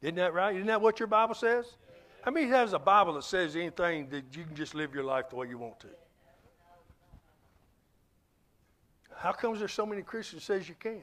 [0.00, 0.54] Isn't that right?
[0.54, 1.66] Isn't that what your Bible says?
[2.22, 5.30] How many has a Bible that says anything that you can just live your life
[5.30, 5.88] the way you want to?
[9.16, 11.00] How comes there's so many Christians says you can't?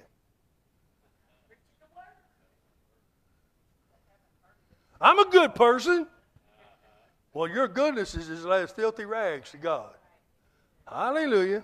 [5.02, 6.08] I'm a good person.
[7.34, 9.93] Well, your goodness is as filthy rags to God.
[10.88, 11.64] Hallelujah.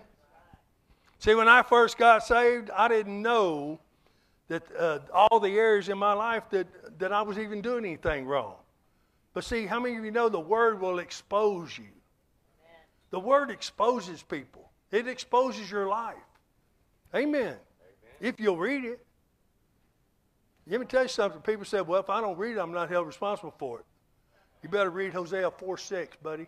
[1.20, 3.80] See, when I first got saved, I didn't know
[4.48, 6.68] that uh, all the areas in my life that,
[7.00, 8.56] that I was even doing anything wrong.
[9.34, 11.90] But see, how many of you know the Word will expose you?
[13.10, 16.16] The Word exposes people, it exposes your life.
[17.14, 17.42] Amen.
[17.42, 17.58] Amen.
[18.22, 19.05] If you'll read it.
[20.68, 21.42] Let me tell you something.
[21.42, 23.86] People said, well, if I don't read it, I'm not held responsible for it.
[24.64, 26.48] You better read Hosea 4 6, buddy.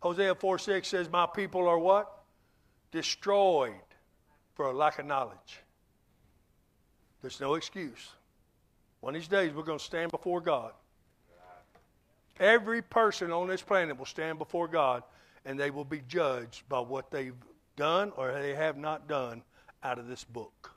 [0.00, 2.22] Hosea 4 6 says, My people are what?
[2.92, 3.72] Destroyed
[4.54, 5.60] for a lack of knowledge.
[7.20, 8.10] There's no excuse.
[9.00, 10.72] One of these days, we're going to stand before God.
[12.38, 15.02] Every person on this planet will stand before God,
[15.44, 17.34] and they will be judged by what they've
[17.76, 19.42] done or they have not done
[19.82, 20.71] out of this book.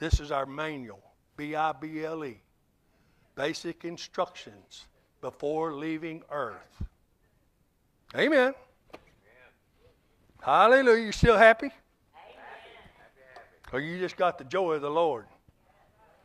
[0.00, 1.02] This is our manual,
[1.36, 2.40] B I B L E,
[3.36, 4.86] basic instructions
[5.20, 6.82] before leaving earth.
[8.16, 8.38] Amen.
[8.38, 8.54] Amen.
[10.40, 11.04] Hallelujah.
[11.04, 11.70] You still happy?
[13.72, 15.26] or you just got the joy of the Lord.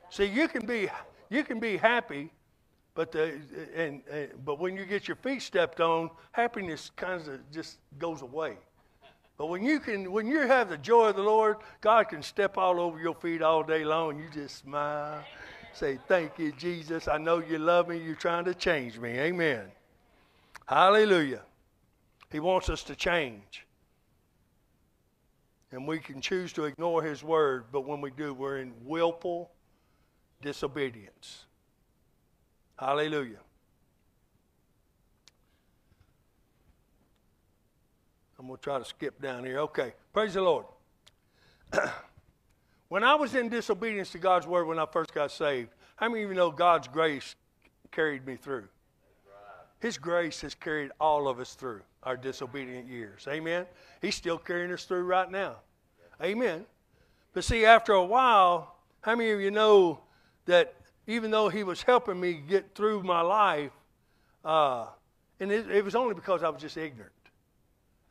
[0.09, 0.89] See, you can be
[1.29, 2.31] you can be happy,
[2.93, 3.39] but the
[3.75, 8.21] and, and but when you get your feet stepped on, happiness kind of just goes
[8.21, 8.57] away.
[9.37, 12.57] But when you can when you have the joy of the Lord, God can step
[12.57, 15.23] all over your feet all day long, you just smile,
[15.73, 17.07] say, "Thank you, Jesus.
[17.07, 17.97] I know you love me.
[17.97, 19.71] You're trying to change me." Amen.
[20.67, 21.43] Hallelujah.
[22.31, 23.65] He wants us to change.
[25.71, 29.51] And we can choose to ignore his word, but when we do, we're in willful
[30.41, 31.45] disobedience.
[32.77, 33.39] Hallelujah.
[38.45, 39.57] I'm going to try to skip down here.
[39.61, 39.95] Okay.
[40.13, 40.67] Praise the Lord.
[42.89, 46.21] when I was in disobedience to God's word when I first got saved, how many
[46.21, 47.35] of you know God's grace
[47.89, 48.67] carried me through?
[49.79, 53.27] His grace has carried all of us through our disobedient years.
[53.27, 53.65] Amen.
[53.99, 55.55] He's still carrying us through right now.
[56.21, 56.67] Amen.
[57.33, 60.01] But see, after a while, how many of you know
[60.45, 60.75] that
[61.07, 63.71] even though He was helping me get through my life,
[64.43, 64.85] uh,
[65.39, 67.11] and it, it was only because I was just ignorant.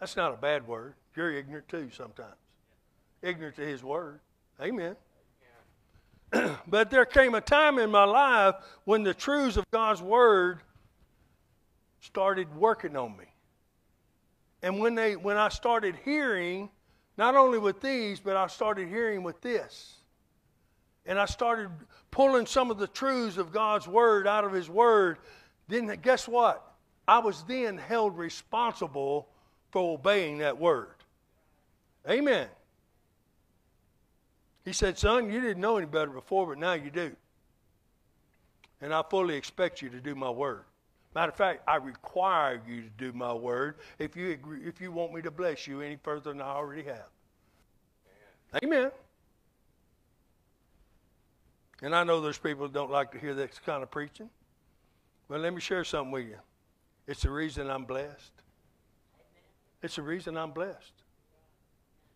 [0.05, 0.97] That's not a bad word.
[1.17, 2.37] You're ignorant too sometimes.
[3.23, 4.21] Ignorant to His word.
[4.61, 4.97] Amen.
[6.69, 10.61] but there came a time in my life when the truths of God's word
[12.03, 13.25] started working on me.
[14.63, 16.69] And when they when I started hearing
[17.17, 19.95] not only with these, but I started hearing with this.
[21.07, 21.71] And I started
[22.11, 25.17] pulling some of the truths of God's Word out of His Word.
[25.67, 26.75] Then, guess what?
[27.09, 29.31] I was then held responsible
[29.75, 30.95] for obeying that Word.
[32.09, 32.47] Amen.
[34.65, 37.11] He said, Son, you didn't know any better before, but now you do.
[38.81, 40.63] And I fully expect you to do my Word.
[41.13, 44.93] Matter of fact, I require you to do my word if you agree, if you
[44.93, 47.09] want me to bless you any further than I already have.
[48.63, 48.79] Amen.
[48.79, 48.91] Amen.
[51.83, 54.31] And I know there's people that don't like to hear this kind of preaching.
[55.29, 56.39] But let me share something with you.
[57.07, 58.44] It's the reason I'm blessed.
[59.85, 60.95] It's the reason I'm blessed.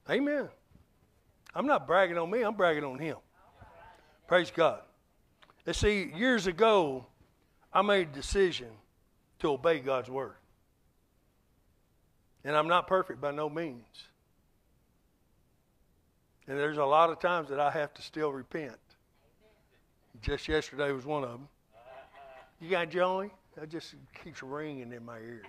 [0.09, 0.49] Amen.
[1.55, 3.19] I'm not bragging on me, I'm bragging on him.
[4.27, 4.81] Praise God.
[5.67, 7.05] And see, years ago,
[7.71, 8.69] I made a decision
[9.41, 10.37] to obey God's word.
[12.43, 13.85] And I'm not perfect by no means.
[16.47, 18.79] And there's a lot of times that I have to still repent.
[20.23, 21.49] Just yesterday was one of them.
[22.63, 23.31] You got Joey?
[23.57, 23.95] That just
[24.25, 25.45] keeps ringing in my ears.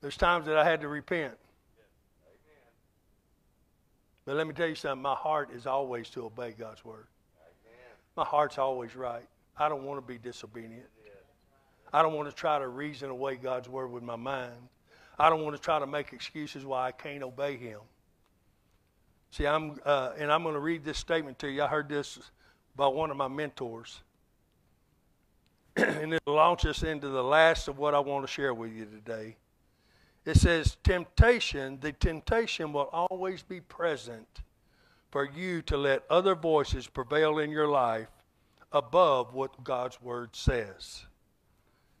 [0.00, 1.34] There's times that I had to repent.
[4.24, 7.06] But let me tell you something my heart is always to obey God's word.
[8.16, 9.26] My heart's always right.
[9.58, 10.86] I don't want to be disobedient.
[11.92, 14.54] I don't want to try to reason away God's word with my mind.
[15.18, 17.80] I don't want to try to make excuses why I can't obey Him.
[19.32, 21.62] See, I'm, uh, and I'm going to read this statement to you.
[21.62, 22.18] I heard this
[22.76, 24.00] by one of my mentors.
[25.76, 28.72] and it will launch us into the last of what I want to share with
[28.72, 29.36] you today.
[30.24, 34.42] It says, Temptation, the temptation will always be present
[35.10, 38.08] for you to let other voices prevail in your life
[38.72, 41.06] above what God's Word says.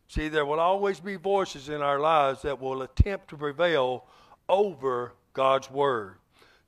[0.08, 4.06] See, there will always be voices in our lives that will attempt to prevail
[4.48, 6.16] over God's Word.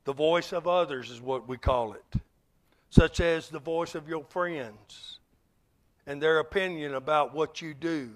[0.05, 2.21] The voice of others is what we call it,
[2.89, 5.19] such as the voice of your friends
[6.05, 8.11] and their opinion about what you do.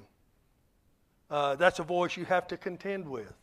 [1.29, 3.33] Uh, that's a voice you have to contend with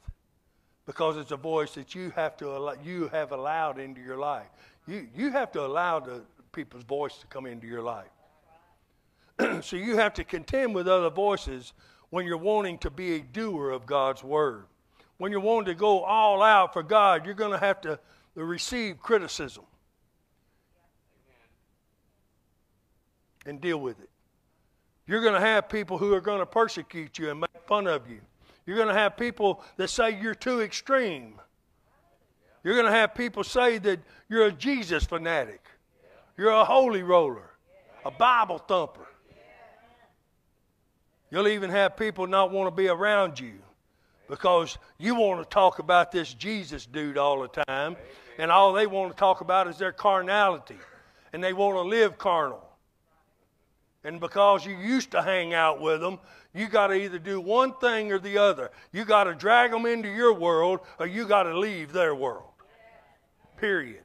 [0.86, 4.46] because it's a voice that you have to allow, you have allowed into your life.
[4.86, 6.22] You you have to allow the
[6.52, 8.10] people's voice to come into your life.
[9.62, 11.72] so you have to contend with other voices
[12.10, 14.66] when you're wanting to be a doer of God's word.
[15.18, 17.98] When you're wanting to go all out for God, you're going to have to
[18.34, 19.64] to receive criticism
[23.46, 24.10] and deal with it.
[25.06, 28.08] You're going to have people who are going to persecute you and make fun of
[28.08, 28.20] you.
[28.66, 31.34] You're going to have people that say you're too extreme.
[32.62, 35.62] You're going to have people say that you're a Jesus fanatic.
[36.38, 37.50] You're a holy roller,
[38.04, 39.06] a Bible thumper.
[41.30, 43.54] You'll even have people not want to be around you
[44.28, 47.96] because you want to talk about this Jesus dude all the time
[48.38, 50.78] and all they want to talk about is their carnality,
[51.32, 52.62] and they want to live carnal.
[54.04, 56.18] And because you used to hang out with them,
[56.54, 58.70] you got to either do one thing or the other.
[58.92, 62.50] You got to drag them into your world, or you got to leave their world.
[63.56, 64.04] Period.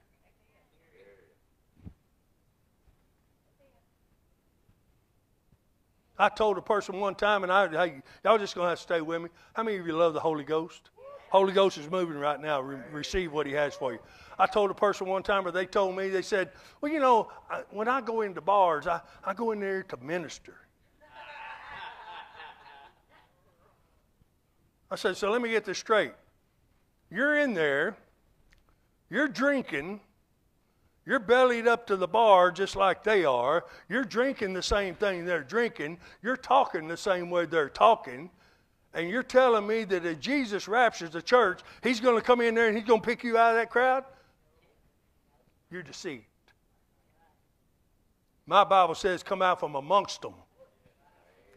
[6.17, 8.99] I told a person one time, and I, hey, y'all just gonna have to stay
[8.99, 9.29] with me.
[9.53, 10.89] How many of you love the Holy Ghost?
[11.29, 12.59] Holy Ghost is moving right now.
[12.59, 13.99] Re- receive what He has for you.
[14.39, 17.29] I told a person one time, or they told me, they said, Well, you know,
[17.51, 20.55] I, when I go into bars, I, I go in there to minister.
[24.89, 26.13] I said, So let me get this straight.
[27.11, 27.97] You're in there,
[29.09, 29.99] you're drinking,
[31.05, 33.65] you're bellied up to the bar just like they are.
[33.89, 35.97] You're drinking the same thing they're drinking.
[36.21, 38.29] You're talking the same way they're talking.
[38.93, 42.55] And you're telling me that if Jesus raptures the church, he's going to come in
[42.55, 44.05] there and he's going to pick you out of that crowd?
[45.71, 46.25] You're deceived.
[48.45, 50.33] My Bible says, Come out from amongst them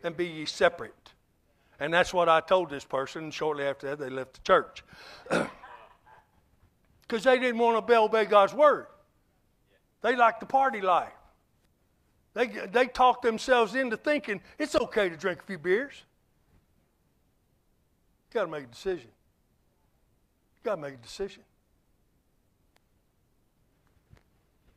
[0.05, 1.13] and be ye separate.
[1.81, 3.31] And that's what I told this person.
[3.31, 4.85] Shortly after that, they left the church.
[7.03, 8.87] Because they didn't want to obey God's word.
[10.01, 11.13] They liked the party life.
[12.33, 15.93] They, they talked themselves into thinking it's okay to drink a few beers.
[18.31, 19.09] You got to make a decision.
[19.09, 21.43] You got to make a decision.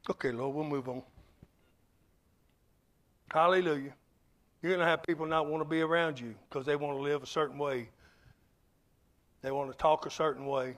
[0.10, 1.02] Okay, Lord, we'll move on.
[3.32, 3.94] Hallelujah.
[4.61, 7.02] You're going to have people not want to be around you because they want to
[7.02, 7.90] live a certain way.
[9.41, 10.77] They want to talk a certain way.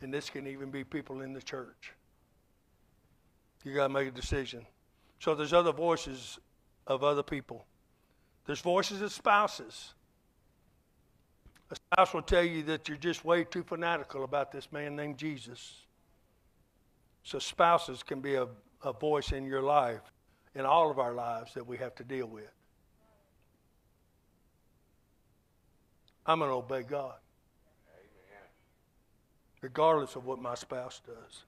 [0.00, 1.92] And this can even be people in the church.
[3.64, 4.66] You got to make a decision.
[5.18, 6.38] So there's other voices
[6.86, 7.64] of other people.
[8.44, 9.94] There's voices of spouses.
[11.70, 15.16] A spouse will tell you that you're just way too fanatical about this man named
[15.16, 15.82] Jesus.
[17.22, 18.48] So, spouses can be a,
[18.82, 20.00] a voice in your life,
[20.54, 22.50] in all of our lives, that we have to deal with.
[26.26, 27.16] I'm going to obey God,
[27.94, 28.48] Amen.
[29.60, 31.44] regardless of what my spouse does.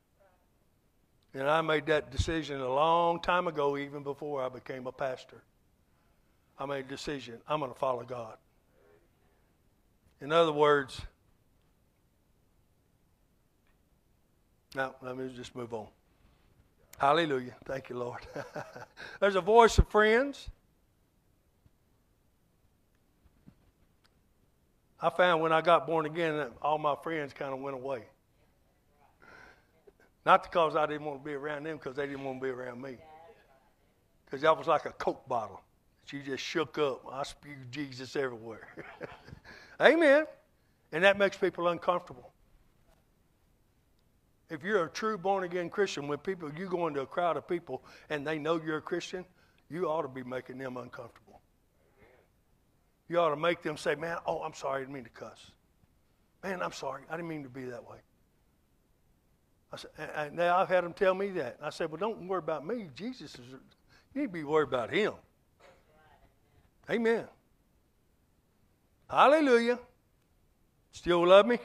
[1.32, 5.42] And I made that decision a long time ago, even before I became a pastor.
[6.58, 8.36] I made a decision I'm going to follow God.
[10.20, 11.00] In other words,
[14.74, 15.86] No, let me just move on.
[16.98, 17.54] Hallelujah.
[17.64, 18.26] Thank you, Lord.
[19.20, 20.48] There's a voice of friends.
[25.00, 28.04] I found when I got born again that all my friends kind of went away.
[30.24, 32.50] Not because I didn't want to be around them, because they didn't want to be
[32.50, 32.96] around me.
[34.24, 35.60] Because that was like a Coke bottle.
[36.06, 37.02] She just shook up.
[37.12, 38.68] I spewed Jesus everywhere.
[39.80, 40.24] Amen.
[40.92, 42.33] And that makes people uncomfortable.
[44.54, 47.48] If you're a true born again Christian, when people you go into a crowd of
[47.48, 49.24] people and they know you're a Christian,
[49.68, 51.40] you ought to be making them uncomfortable.
[53.08, 55.50] You ought to make them say, Man, oh, I'm sorry, I didn't mean to cuss.
[56.44, 57.98] Man, I'm sorry, I didn't mean to be that way.
[59.72, 61.58] I said, and now I've had them tell me that.
[61.60, 62.90] I said, Well, don't worry about me.
[62.94, 63.40] Jesus is,
[64.14, 65.14] you need to be worried about him.
[66.88, 67.24] Amen.
[69.10, 69.80] Hallelujah.
[70.92, 71.58] Still love me?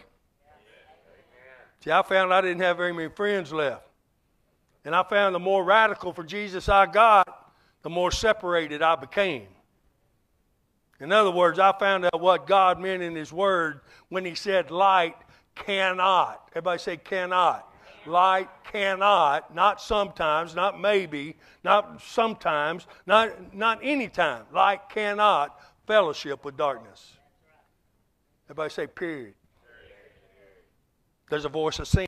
[1.83, 3.87] See, I found I didn't have very many friends left.
[4.85, 9.47] And I found the more radical for Jesus I got, the more separated I became.
[10.99, 14.71] In other words, I found out what God meant in His Word when He said
[14.71, 15.15] light
[15.55, 16.49] cannot.
[16.51, 17.65] Everybody say cannot.
[18.05, 24.43] Light cannot, not sometimes, not maybe, not sometimes, not, not anytime.
[24.53, 27.13] Light cannot fellowship with darkness.
[28.47, 29.33] Everybody say period.
[31.29, 32.07] There's a voice of sin.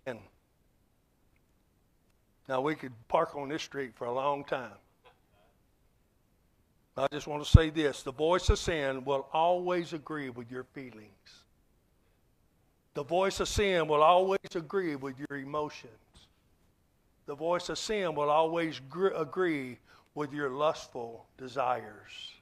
[2.50, 4.72] Now, we could park on this street for a long time.
[6.98, 10.66] I just want to say this the voice of sin will always agree with your
[10.74, 11.46] feelings.
[12.94, 15.94] The voice of sin will always agree with your emotions.
[17.28, 19.78] The voice of sin will always gr- agree
[20.16, 22.34] with your lustful desires.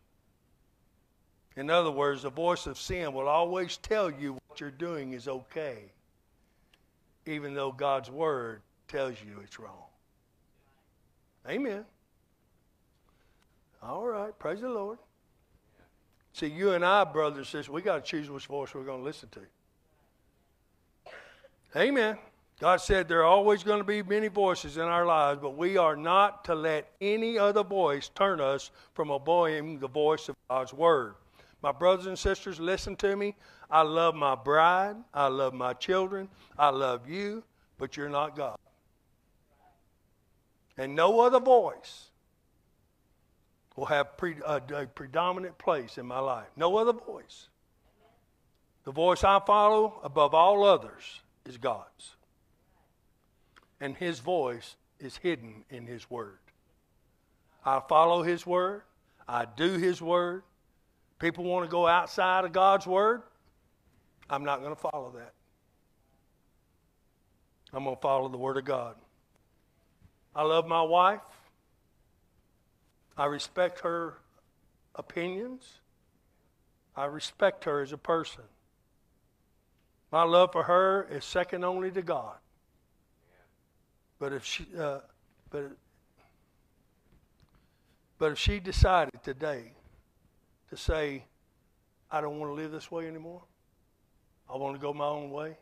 [1.56, 5.28] In other words, the voice of sin will always tell you what you're doing is
[5.28, 5.92] okay
[7.30, 9.86] even though God's word tells you it's wrong.
[11.48, 11.86] Amen.
[13.82, 14.98] All right, praise the Lord.
[16.34, 19.00] See, you and I, brothers and sisters, we got to choose which voice we're going
[19.00, 19.42] to listen to.
[21.80, 22.18] Amen.
[22.60, 25.78] God said there are always going to be many voices in our lives, but we
[25.78, 30.74] are not to let any other voice turn us from obeying the voice of God's
[30.74, 31.16] word.
[31.62, 33.36] My brothers and sisters, listen to me.
[33.70, 34.96] I love my bride.
[35.14, 36.30] I love my children.
[36.58, 37.44] I love you,
[37.78, 38.58] but you're not God.
[40.78, 42.10] And no other voice
[43.76, 46.48] will have pre, a, a predominant place in my life.
[46.56, 47.50] No other voice.
[48.86, 52.16] The voice I follow above all others is God's.
[53.82, 56.40] And His voice is hidden in His Word.
[57.66, 58.84] I follow His Word.
[59.28, 60.44] I do His Word.
[61.20, 63.22] People want to go outside of God's Word.
[64.30, 65.34] I'm not going to follow that.
[67.74, 68.96] I'm going to follow the Word of God.
[70.34, 71.22] I love my wife.
[73.18, 74.16] I respect her
[74.96, 75.68] opinions.
[76.96, 78.44] I respect her as a person.
[80.12, 82.38] My love for her is second only to God.
[84.20, 85.00] But if she, uh,
[85.50, 85.72] but,
[88.18, 89.74] but if she decided today
[90.70, 91.24] to say,
[92.12, 93.44] I don't want to live this way anymore,
[94.52, 95.58] I want to go my own way.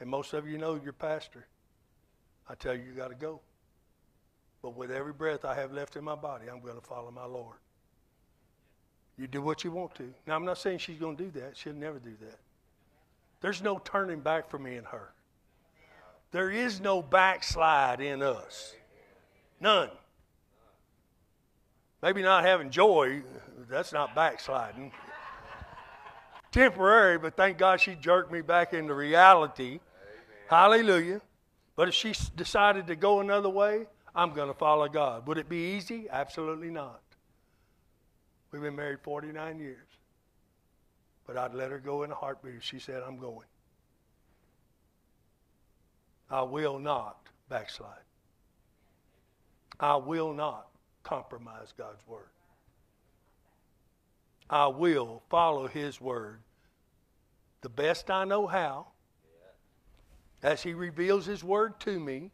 [0.00, 1.46] And most of you know your pastor.
[2.48, 3.40] I tell you, you got to go.
[4.62, 7.24] But with every breath I have left in my body, I'm going to follow my
[7.24, 7.56] Lord.
[9.16, 10.12] You do what you want to.
[10.26, 11.56] Now, I'm not saying she's going to do that.
[11.56, 12.38] She'll never do that.
[13.40, 15.12] There's no turning back for me and her.
[16.32, 18.74] There is no backslide in us.
[19.60, 19.90] None.
[22.02, 23.22] Maybe not having joy,
[23.68, 24.92] that's not backsliding
[26.50, 29.64] temporary, but thank God she jerked me back into reality.
[29.64, 29.80] Amen.
[30.48, 31.20] Hallelujah.
[31.76, 35.26] But if she decided to go another way, I'm going to follow God.
[35.26, 36.06] Would it be easy?
[36.10, 37.00] Absolutely not.
[38.50, 39.86] We've been married 49 years.
[41.26, 43.46] But I'd let her go in a heartbeat if she said, I'm going.
[46.28, 47.18] I will not
[47.48, 47.94] backslide.
[49.78, 50.69] I will not
[51.02, 52.28] compromise God's word.
[54.48, 56.40] I will follow his word
[57.62, 58.86] the best I know how
[60.42, 62.30] as he reveals his word to me.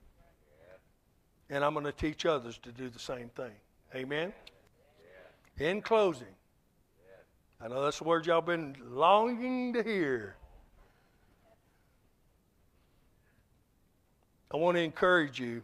[1.51, 3.53] And I'm going to teach others to do the same thing.
[3.95, 4.33] Amen?
[5.59, 6.27] In closing,
[7.61, 10.37] I know that's the word y'all been longing to hear.
[14.53, 15.63] I want to encourage you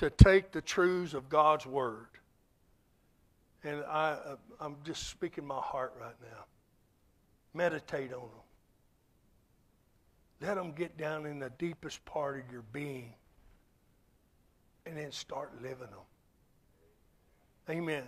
[0.00, 2.08] to take the truths of God's word
[3.62, 6.44] and I, uh, I'm just speaking my heart right now.
[7.52, 8.30] Meditate on them.
[10.40, 13.12] Let them get down in the deepest part of your being
[14.86, 16.06] and then start living them.
[17.68, 18.04] Amen.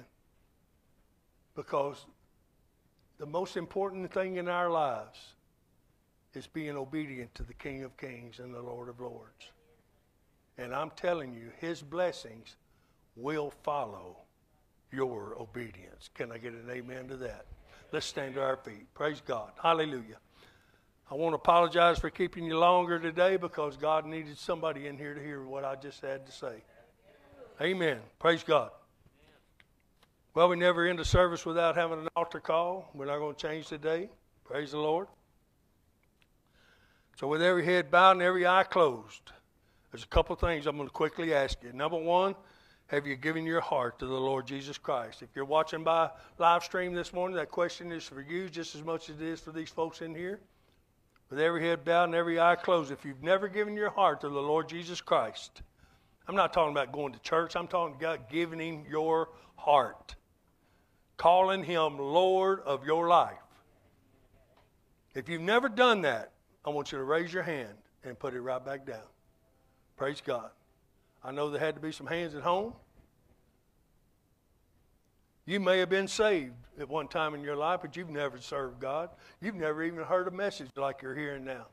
[1.55, 2.07] Because
[3.19, 5.19] the most important thing in our lives
[6.33, 9.51] is being obedient to the King of Kings and the Lord of Lords.
[10.59, 12.57] And I'm telling you, his blessings
[13.17, 14.19] will follow
[14.91, 16.11] your obedience.
[16.15, 17.47] Can I get an amen to that?
[17.93, 18.93] Let's stand to our feet.
[18.95, 19.53] Praise God.
[19.63, 20.17] Hallelujah.
[21.11, 25.15] I want to apologize for keeping you longer today because God needed somebody in here
[25.15, 26.63] to hear what I just had to say.
[27.61, 27.99] Amen.
[28.19, 28.71] Praise God.
[30.35, 32.91] Well, we never end a service without having an altar call.
[32.95, 34.09] We're not going to change today.
[34.45, 35.09] Praise the Lord.
[37.17, 39.33] So, with every head bowed and every eye closed,
[39.93, 41.73] there's a couple things I'm going to quickly ask you.
[41.73, 42.35] Number one,
[42.89, 45.23] have you given your heart to the Lord Jesus Christ?
[45.23, 48.83] If you're watching by live stream this morning, that question is for you just as
[48.83, 50.41] much as it is for these folks in here.
[51.31, 54.29] With every head bowed and every eye closed, if you've never given your heart to
[54.29, 55.63] the Lord Jesus Christ,
[56.27, 60.17] I'm not talking about going to church, I'm talking about giving Him your heart
[61.23, 63.39] calling him Lord of your life.
[65.15, 66.33] If you've never done that,
[66.65, 69.07] I want you to raise your hand and put it right back down.
[70.03, 70.51] Praise God.
[71.23, 72.73] I know there had to be some hands at home.
[75.47, 78.81] You may have been saved at one time in your life, but you've never served
[78.81, 79.11] God.
[79.41, 81.67] You've never even heard a message like you're hearing now.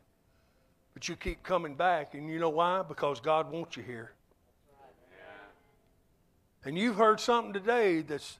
[0.94, 2.84] But you keep coming back, and you know why?
[2.88, 4.12] Because God wants you here.
[6.64, 8.38] And you've heard something today that's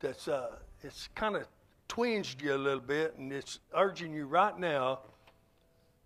[0.00, 1.48] that's uh, it's kind of
[1.88, 4.98] twinged you a little bit, and it's urging you right now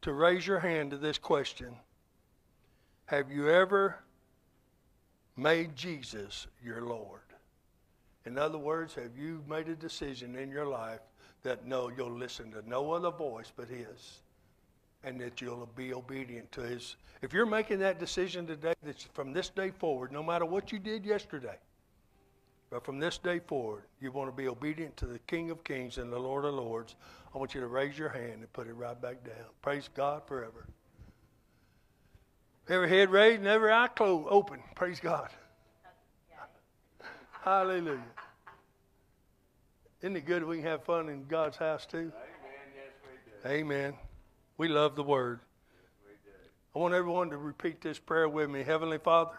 [0.02, 1.74] to raise your hand to this question:
[3.06, 3.97] Have you ever
[5.36, 7.20] made Jesus your Lord?
[8.24, 11.01] In other words, have you made a decision in your life
[11.43, 14.20] that no, you'll listen to no other voice but His,
[15.02, 16.97] and that you'll be obedient to His?
[17.20, 20.78] If you're making that decision today, that's from this day forward, no matter what you
[20.78, 21.59] did yesterday
[22.74, 25.98] but from this day forward, you want to be obedient to the King of Kings
[25.98, 26.97] and the Lord of Lords.
[27.32, 29.47] I want you to raise your hand and put it right back down.
[29.62, 30.66] Praise God forever.
[32.69, 34.61] Every head raised and every eye closed, open.
[34.74, 35.28] Praise God.
[37.43, 38.01] Hallelujah.
[40.01, 41.99] Isn't it good we can have fun in God's house too?
[41.99, 42.12] Amen.
[42.74, 43.55] Yes, we do.
[43.55, 43.95] Amen.
[44.57, 45.41] We love the Word.
[46.07, 48.62] Yes, I want everyone to repeat this prayer with me.
[48.62, 49.36] Heavenly Father,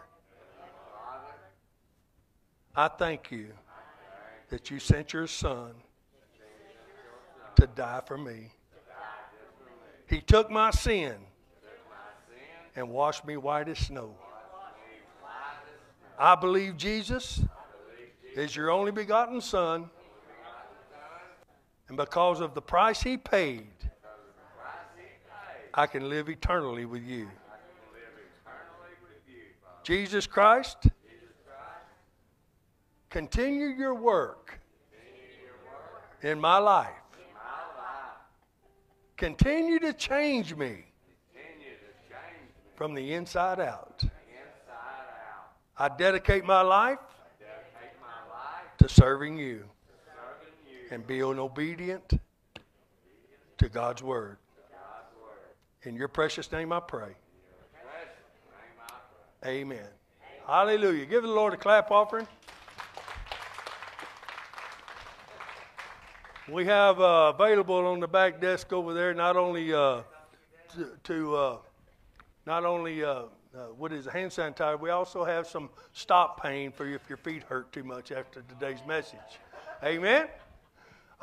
[2.76, 3.48] I thank you
[4.50, 5.72] that you sent your son
[7.56, 8.50] to die for me.
[10.08, 11.16] He took my sin
[12.76, 14.14] and wash me white as snow.
[16.18, 17.42] I believe Jesus
[18.34, 19.90] is your only begotten Son,
[21.88, 23.66] and because of the price he paid,
[25.74, 27.28] I can live eternally with you.
[29.82, 30.88] Jesus Christ
[33.16, 34.58] Continue your work
[36.22, 36.90] in my life.
[39.16, 40.85] Continue to change me
[42.76, 44.04] from the inside out.
[45.78, 46.98] I dedicate my life
[48.78, 49.64] to serving you
[50.90, 52.20] and being obedient
[53.58, 54.36] to God's word.
[55.82, 57.14] In your precious name I pray.
[59.44, 59.86] Amen.
[60.46, 61.06] Hallelujah.
[61.06, 62.26] Give the Lord a clap offering.
[66.48, 70.02] We have uh, available on the back desk over there not only uh,
[70.74, 71.56] to, to uh,
[72.46, 73.22] not only uh,
[73.54, 77.08] uh, what is a hand sanitizer, we also have some stop pain for you if
[77.08, 79.18] your feet hurt too much after today's message.
[79.82, 80.28] Amen.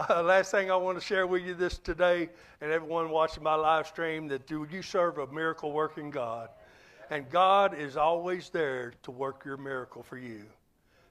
[0.09, 2.29] Uh, last thing I want to share with you this today,
[2.61, 6.49] and everyone watching my live stream, that do you serve a miracle working God,
[7.09, 10.45] and God is always there to work your miracle for you.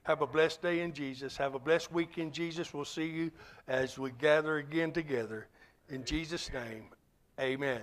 [0.03, 1.37] Have a blessed day in Jesus.
[1.37, 2.73] Have a blessed week in Jesus.
[2.73, 3.31] We'll see you
[3.69, 5.47] as we gather again together.
[5.87, 6.83] In Jesus' name,
[7.39, 7.81] amen.